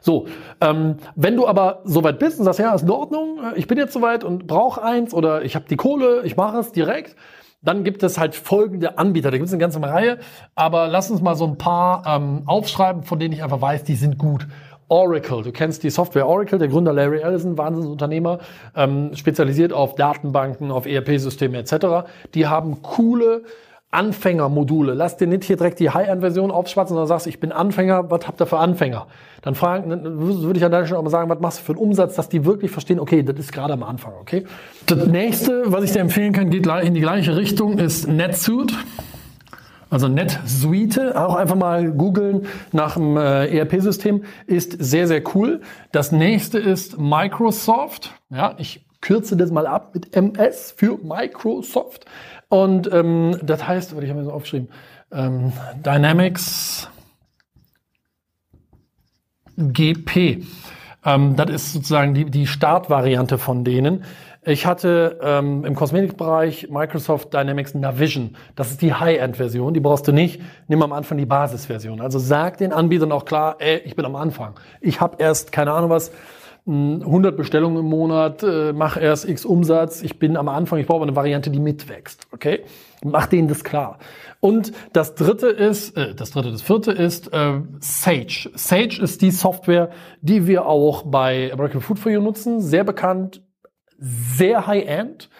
So, 0.00 0.26
ähm, 0.60 0.96
wenn 1.14 1.36
du 1.36 1.46
aber 1.46 1.80
soweit 1.84 2.18
bist 2.18 2.38
und 2.38 2.44
sagst, 2.44 2.60
ja, 2.60 2.74
ist 2.74 2.82
in 2.82 2.90
Ordnung, 2.90 3.38
äh, 3.38 3.58
ich 3.58 3.66
bin 3.66 3.78
jetzt 3.78 3.92
soweit 3.92 4.24
und 4.24 4.46
brauche 4.46 4.82
eins 4.82 5.14
oder 5.14 5.44
ich 5.44 5.54
habe 5.54 5.66
die 5.68 5.76
Kohle, 5.76 6.22
ich 6.24 6.36
mache 6.36 6.58
es 6.58 6.72
direkt, 6.72 7.16
dann 7.62 7.82
gibt 7.82 8.02
es 8.02 8.18
halt 8.18 8.34
folgende 8.34 8.98
Anbieter. 8.98 9.30
Da 9.30 9.38
gibt 9.38 9.46
es 9.46 9.52
eine 9.52 9.60
ganze 9.60 9.82
Reihe, 9.82 10.18
aber 10.54 10.86
lass 10.88 11.10
uns 11.10 11.22
mal 11.22 11.34
so 11.34 11.46
ein 11.46 11.56
paar 11.56 12.02
ähm, 12.06 12.42
aufschreiben, 12.46 13.02
von 13.02 13.18
denen 13.18 13.32
ich 13.32 13.42
einfach 13.42 13.60
weiß, 13.60 13.84
die 13.84 13.94
sind 13.94 14.18
gut. 14.18 14.46
Oracle, 14.88 15.42
du 15.42 15.52
kennst 15.52 15.82
die 15.82 15.90
Software 15.90 16.28
Oracle, 16.28 16.58
der 16.58 16.68
Gründer 16.68 16.92
Larry 16.92 17.20
Ellison, 17.20 17.56
Wahnsinnsunternehmer, 17.56 18.38
ähm, 18.76 19.14
spezialisiert 19.14 19.72
auf 19.72 19.94
Datenbanken, 19.94 20.70
auf 20.70 20.86
ERP-Systeme 20.86 21.58
etc. 21.58 22.06
Die 22.34 22.46
haben 22.46 22.82
coole 22.82 23.42
Anfängermodule. 23.94 24.92
Lass 24.94 25.16
dir 25.16 25.28
nicht 25.28 25.44
hier 25.44 25.56
direkt 25.56 25.78
die 25.78 25.88
High-End-Version 25.88 26.50
aufschwatzen, 26.50 26.94
sondern 26.94 27.06
sagst, 27.06 27.28
ich 27.28 27.38
bin 27.38 27.52
Anfänger, 27.52 28.10
was 28.10 28.26
habt 28.26 28.40
ihr 28.40 28.46
für 28.46 28.58
Anfänger? 28.58 29.06
Dann 29.42 29.54
fragen, 29.54 29.90
dann 29.90 30.02
würde 30.18 30.58
ich 30.58 30.64
an 30.64 30.72
deiner 30.72 30.84
Stelle 30.86 30.98
auch 30.98 31.04
mal 31.04 31.10
sagen, 31.10 31.30
was 31.30 31.38
machst 31.38 31.60
du 31.60 31.62
für 31.62 31.72
einen 31.72 31.78
Umsatz, 31.78 32.16
dass 32.16 32.28
die 32.28 32.44
wirklich 32.44 32.70
verstehen, 32.72 32.98
okay, 32.98 33.22
das 33.22 33.38
ist 33.38 33.52
gerade 33.52 33.72
am 33.72 33.84
Anfang, 33.84 34.14
okay? 34.20 34.44
Das 34.86 35.06
nächste, 35.06 35.70
was 35.72 35.84
ich 35.84 35.92
dir 35.92 36.00
empfehlen 36.00 36.32
kann, 36.32 36.50
geht 36.50 36.66
in 36.66 36.94
die 36.94 37.00
gleiche 37.00 37.36
Richtung, 37.36 37.78
ist 37.78 38.08
NetSuite. 38.08 38.74
Also 39.94 40.08
NetSuite, 40.08 41.16
auch 41.16 41.36
einfach 41.36 41.54
mal 41.54 41.92
googeln 41.92 42.48
nach 42.72 42.94
dem 42.94 43.16
äh, 43.16 43.46
ERP-System, 43.46 44.24
ist 44.48 44.72
sehr, 44.72 45.06
sehr 45.06 45.22
cool. 45.36 45.60
Das 45.92 46.10
nächste 46.10 46.58
ist 46.58 46.98
Microsoft. 46.98 48.10
Ja, 48.28 48.56
ich 48.58 48.84
kürze 49.00 49.36
das 49.36 49.52
mal 49.52 49.68
ab 49.68 49.94
mit 49.94 50.16
MS 50.16 50.74
für 50.76 50.98
Microsoft. 51.00 52.06
Und 52.48 52.92
ähm, 52.92 53.38
das 53.40 53.68
heißt, 53.68 53.92
ich 53.92 54.08
habe 54.08 54.18
mir 54.18 54.24
so 54.24 54.32
aufgeschrieben, 54.32 54.68
ähm, 55.12 55.52
Dynamics 55.86 56.90
GP. 59.56 60.42
Ähm, 61.04 61.36
das 61.36 61.50
ist 61.50 61.72
sozusagen 61.72 62.14
die, 62.14 62.24
die 62.24 62.48
Startvariante 62.48 63.38
von 63.38 63.62
denen. 63.62 64.02
Ich 64.46 64.66
hatte 64.66 65.18
ähm, 65.22 65.64
im 65.64 65.74
Kosmetikbereich 65.74 66.68
Microsoft 66.70 67.32
Dynamics 67.32 67.74
Navision. 67.74 68.36
Das 68.56 68.70
ist 68.70 68.82
die 68.82 68.92
High-End-Version. 68.92 69.72
Die 69.72 69.80
brauchst 69.80 70.06
du 70.06 70.12
nicht. 70.12 70.42
Nimm 70.68 70.82
am 70.82 70.92
Anfang 70.92 71.16
die 71.16 71.24
Basisversion. 71.24 72.02
Also 72.02 72.18
sag 72.18 72.58
den 72.58 72.72
Anbietern 72.72 73.10
auch 73.10 73.24
klar, 73.24 73.56
ey, 73.58 73.78
ich 73.86 73.96
bin 73.96 74.04
am 74.04 74.16
Anfang. 74.16 74.54
Ich 74.82 75.00
habe 75.00 75.16
erst, 75.18 75.50
keine 75.50 75.72
Ahnung 75.72 75.88
was, 75.88 76.12
100 76.66 77.36
Bestellungen 77.36 77.78
im 77.78 77.90
Monat, 77.90 78.42
äh, 78.42 78.72
mach 78.72 78.96
erst 78.96 79.28
X 79.28 79.44
Umsatz, 79.44 80.02
ich 80.02 80.18
bin 80.18 80.36
am 80.38 80.48
Anfang, 80.48 80.78
ich 80.78 80.86
brauche 80.86 81.02
eine 81.02 81.14
Variante, 81.14 81.50
die 81.50 81.58
mitwächst, 81.58 82.26
okay? 82.32 82.64
Mach 83.02 83.26
denen 83.26 83.48
das 83.48 83.64
klar. 83.64 83.98
Und 84.40 84.72
das 84.94 85.14
dritte 85.14 85.48
ist, 85.48 85.94
äh, 85.94 86.14
das 86.14 86.30
dritte, 86.30 86.50
das 86.50 86.62
vierte 86.62 86.92
ist 86.92 87.30
äh, 87.34 87.60
Sage. 87.80 88.50
Sage 88.54 88.98
ist 89.02 89.20
die 89.20 89.30
Software, 89.30 89.90
die 90.22 90.46
wir 90.46 90.64
auch 90.64 91.02
bei 91.02 91.52
American 91.52 91.82
Food 91.82 91.98
for 91.98 92.10
You 92.10 92.22
nutzen, 92.22 92.62
sehr 92.62 92.84
bekannt, 92.84 93.42
sehr 94.04 94.66
high-end, 94.66 95.30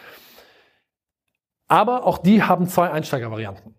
aber 1.67 2.05
auch 2.05 2.17
die 2.17 2.43
haben 2.43 2.67
zwei 2.67 2.91
Einsteigervarianten. 2.91 3.75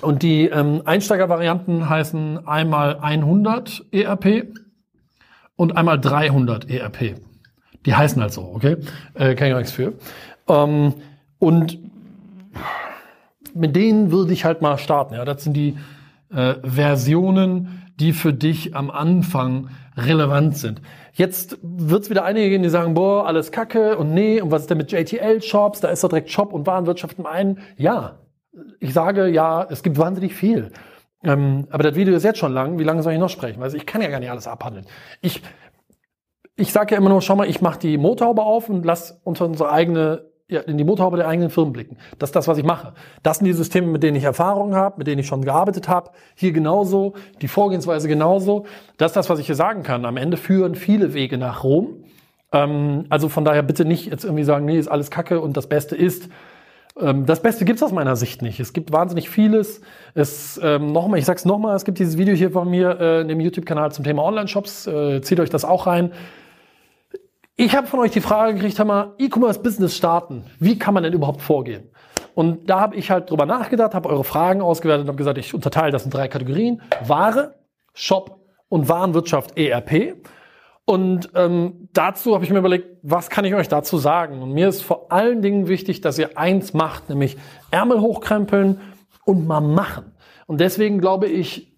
Und 0.00 0.22
die 0.22 0.46
ähm, 0.46 0.82
Einsteigervarianten 0.84 1.88
heißen 1.88 2.46
einmal 2.46 2.98
100 3.00 3.86
ERP 3.92 4.48
und 5.56 5.76
einmal 5.76 6.00
300 6.00 6.68
ERP. 6.68 7.16
Die 7.86 7.94
heißen 7.94 8.20
halt 8.20 8.32
so, 8.32 8.42
okay? 8.54 8.78
Äh, 9.14 9.34
kann 9.34 9.48
ich 9.48 9.54
nichts 9.54 9.72
für. 9.72 9.94
Ähm, 10.48 10.94
und 11.38 11.78
mit 13.54 13.76
denen 13.76 14.10
würde 14.10 14.32
ich 14.32 14.44
halt 14.44 14.62
mal 14.62 14.78
starten. 14.78 15.14
Ja, 15.14 15.24
das 15.24 15.44
sind 15.44 15.54
die 15.54 15.76
äh, 16.34 16.54
Versionen, 16.62 17.82
die 18.00 18.12
für 18.12 18.32
dich 18.32 18.74
am 18.74 18.90
Anfang 18.90 19.68
relevant 19.96 20.56
sind. 20.56 20.80
Jetzt 21.12 21.58
wird 21.62 22.04
es 22.04 22.10
wieder 22.10 22.24
einige 22.24 22.48
geben, 22.48 22.62
die 22.62 22.70
sagen, 22.70 22.94
boah, 22.94 23.26
alles 23.26 23.52
Kacke 23.52 23.98
und 23.98 24.14
nee, 24.14 24.40
und 24.40 24.50
was 24.50 24.62
ist 24.62 24.70
denn 24.70 24.78
mit 24.78 24.90
JTL-Shops? 24.92 25.80
Da 25.80 25.88
ist 25.88 26.02
doch 26.02 26.08
direkt 26.08 26.30
Shop 26.30 26.52
und 26.52 26.66
Warenwirtschaft 26.66 27.18
im 27.18 27.26
einen. 27.26 27.60
Ja, 27.76 28.20
ich 28.80 28.94
sage 28.94 29.28
ja, 29.28 29.66
es 29.68 29.82
gibt 29.82 29.98
wahnsinnig 29.98 30.34
viel. 30.34 30.72
Ähm, 31.22 31.66
aber 31.70 31.82
das 31.82 31.94
Video 31.94 32.14
ist 32.14 32.24
jetzt 32.24 32.38
schon 32.38 32.52
lang. 32.52 32.78
Wie 32.78 32.84
lange 32.84 33.02
soll 33.02 33.12
ich 33.12 33.18
noch 33.18 33.28
sprechen? 33.28 33.62
Also 33.62 33.76
ich 33.76 33.86
kann 33.86 34.02
ja 34.02 34.08
gar 34.08 34.20
nicht 34.20 34.30
alles 34.30 34.46
abhandeln. 34.46 34.86
Ich, 35.20 35.42
ich 36.56 36.72
sage 36.72 36.94
ja 36.94 37.00
immer 37.00 37.10
nur, 37.10 37.22
schau 37.22 37.36
mal, 37.36 37.48
ich 37.48 37.60
mache 37.60 37.78
die 37.78 37.98
Motorhaube 37.98 38.42
auf 38.42 38.68
und 38.68 38.84
lass 38.84 39.20
unter 39.22 39.44
unsere 39.44 39.70
eigene, 39.70 40.31
ja, 40.52 40.60
in 40.60 40.78
die 40.78 40.84
Motorhaube 40.84 41.16
der 41.16 41.26
eigenen 41.26 41.50
Firmen 41.50 41.72
blicken. 41.72 41.96
Das 42.18 42.28
ist 42.30 42.36
das, 42.36 42.46
was 42.46 42.58
ich 42.58 42.64
mache. 42.64 42.92
Das 43.22 43.38
sind 43.38 43.46
die 43.46 43.52
Systeme, 43.52 43.86
mit 43.88 44.02
denen 44.02 44.16
ich 44.16 44.24
Erfahrung 44.24 44.74
habe, 44.74 44.98
mit 44.98 45.06
denen 45.06 45.18
ich 45.18 45.26
schon 45.26 45.44
gearbeitet 45.44 45.88
habe. 45.88 46.10
Hier 46.34 46.52
genauso, 46.52 47.14
die 47.40 47.48
Vorgehensweise 47.48 48.06
genauso. 48.08 48.66
Das 48.98 49.10
ist 49.10 49.16
das, 49.16 49.30
was 49.30 49.38
ich 49.38 49.46
hier 49.46 49.54
sagen 49.54 49.82
kann. 49.82 50.04
Am 50.04 50.16
Ende 50.16 50.36
führen 50.36 50.74
viele 50.74 51.14
Wege 51.14 51.38
nach 51.38 51.64
Rom. 51.64 52.04
Ähm, 52.52 53.06
also 53.08 53.28
von 53.28 53.44
daher 53.44 53.62
bitte 53.62 53.84
nicht 53.84 54.06
jetzt 54.06 54.24
irgendwie 54.24 54.44
sagen, 54.44 54.66
nee, 54.66 54.78
ist 54.78 54.88
alles 54.88 55.10
Kacke 55.10 55.40
und 55.40 55.56
das 55.56 55.68
Beste 55.68 55.96
ist, 55.96 56.28
ähm, 57.00 57.26
das 57.26 57.40
Beste 57.40 57.64
gibt's 57.64 57.82
aus 57.82 57.92
meiner 57.92 58.16
Sicht 58.16 58.42
nicht. 58.42 58.60
Es 58.60 58.72
gibt 58.72 58.92
wahnsinnig 58.92 59.30
vieles. 59.30 59.80
Es 60.14 60.60
ähm, 60.62 60.92
nochmal, 60.92 61.18
ich 61.18 61.24
sag's 61.24 61.44
nochmal, 61.44 61.74
es 61.74 61.84
gibt 61.84 61.98
dieses 61.98 62.18
Video 62.18 62.34
hier 62.34 62.50
von 62.50 62.68
mir 62.68 63.00
äh, 63.00 63.20
in 63.22 63.28
dem 63.28 63.40
YouTube-Kanal 63.40 63.92
zum 63.92 64.04
Thema 64.04 64.22
Online-Shops. 64.24 64.86
Äh, 64.86 65.22
zieht 65.22 65.40
euch 65.40 65.50
das 65.50 65.64
auch 65.64 65.86
rein. 65.86 66.12
Ich 67.56 67.76
habe 67.76 67.86
von 67.86 68.00
euch 68.00 68.12
die 68.12 68.22
Frage 68.22 68.54
gekriegt, 68.54 68.78
hör 68.78 68.86
mal, 68.86 69.14
E-Commerce-Business 69.18 69.94
starten. 69.94 70.46
Wie 70.58 70.78
kann 70.78 70.94
man 70.94 71.02
denn 71.02 71.12
überhaupt 71.12 71.42
vorgehen? 71.42 71.90
Und 72.34 72.70
da 72.70 72.80
habe 72.80 72.96
ich 72.96 73.10
halt 73.10 73.30
drüber 73.30 73.44
nachgedacht, 73.44 73.94
habe 73.94 74.08
eure 74.08 74.24
Fragen 74.24 74.62
ausgewertet 74.62 75.02
und 75.02 75.08
habe 75.08 75.18
gesagt, 75.18 75.36
ich 75.36 75.52
unterteile 75.52 75.92
das 75.92 76.06
in 76.06 76.10
drei 76.10 76.28
Kategorien. 76.28 76.80
Ware, 77.04 77.56
Shop 77.92 78.40
und 78.70 78.88
Warenwirtschaft 78.88 79.58
ERP. 79.58 80.16
Und 80.86 81.30
ähm, 81.34 81.90
dazu 81.92 82.34
habe 82.34 82.44
ich 82.44 82.50
mir 82.50 82.58
überlegt, 82.58 82.88
was 83.02 83.28
kann 83.28 83.44
ich 83.44 83.54
euch 83.54 83.68
dazu 83.68 83.98
sagen? 83.98 84.40
Und 84.40 84.52
mir 84.52 84.68
ist 84.68 84.82
vor 84.82 85.12
allen 85.12 85.42
Dingen 85.42 85.68
wichtig, 85.68 86.00
dass 86.00 86.18
ihr 86.18 86.38
eins 86.38 86.72
macht, 86.72 87.10
nämlich 87.10 87.36
Ärmel 87.70 88.00
hochkrempeln 88.00 88.80
und 89.24 89.46
mal 89.46 89.60
machen. 89.60 90.12
Und 90.46 90.60
deswegen 90.60 91.00
glaube 91.00 91.28
ich, 91.28 91.71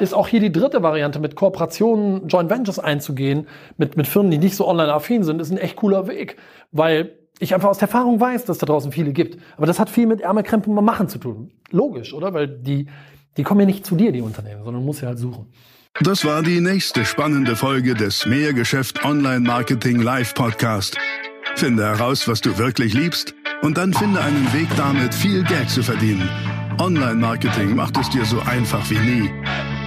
ist 0.00 0.14
auch 0.14 0.28
hier 0.28 0.40
die 0.40 0.52
dritte 0.52 0.82
Variante, 0.82 1.20
mit 1.20 1.36
Kooperationen, 1.36 2.26
Joint 2.28 2.50
Ventures 2.50 2.78
einzugehen, 2.78 3.46
mit, 3.76 3.96
mit 3.96 4.06
Firmen, 4.06 4.30
die 4.30 4.38
nicht 4.38 4.56
so 4.56 4.66
online-affin 4.66 5.22
sind, 5.22 5.40
ist 5.40 5.50
ein 5.50 5.58
echt 5.58 5.76
cooler 5.76 6.08
Weg. 6.08 6.36
Weil 6.72 7.12
ich 7.38 7.54
einfach 7.54 7.68
aus 7.68 7.78
der 7.78 7.88
Erfahrung 7.88 8.20
weiß, 8.20 8.44
dass 8.44 8.58
da 8.58 8.66
draußen 8.66 8.92
viele 8.92 9.12
gibt. 9.12 9.40
Aber 9.56 9.66
das 9.66 9.78
hat 9.78 9.90
viel 9.90 10.06
mit 10.06 10.20
Ärmelkrempeln 10.20 10.74
mal 10.74 10.82
machen 10.82 11.08
zu 11.08 11.18
tun. 11.18 11.50
Logisch, 11.70 12.12
oder? 12.12 12.34
Weil 12.34 12.48
die, 12.48 12.86
die 13.36 13.42
kommen 13.42 13.60
ja 13.60 13.66
nicht 13.66 13.86
zu 13.86 13.96
dir, 13.96 14.12
die 14.12 14.20
Unternehmen, 14.20 14.64
sondern 14.64 14.84
muss 14.84 15.00
ja 15.00 15.08
halt 15.08 15.18
suchen. 15.18 15.46
Das 16.00 16.24
war 16.24 16.42
die 16.42 16.60
nächste 16.60 17.04
spannende 17.04 17.54
Folge 17.54 17.94
des 17.94 18.26
Mehrgeschäft 18.26 19.04
Online 19.04 19.40
Marketing 19.40 20.00
Live 20.00 20.34
Podcast. 20.34 20.98
Finde 21.54 21.84
heraus, 21.84 22.26
was 22.26 22.40
du 22.40 22.58
wirklich 22.58 22.94
liebst 22.94 23.34
und 23.62 23.78
dann 23.78 23.94
finde 23.94 24.20
einen 24.20 24.52
Weg 24.52 24.68
damit, 24.76 25.14
viel 25.14 25.44
Geld 25.44 25.70
zu 25.70 25.84
verdienen. 25.84 26.28
Online 26.80 27.14
Marketing 27.14 27.76
macht 27.76 27.96
es 27.96 28.10
dir 28.10 28.24
so 28.24 28.40
einfach 28.40 28.90
wie 28.90 28.98
nie. 28.98 29.73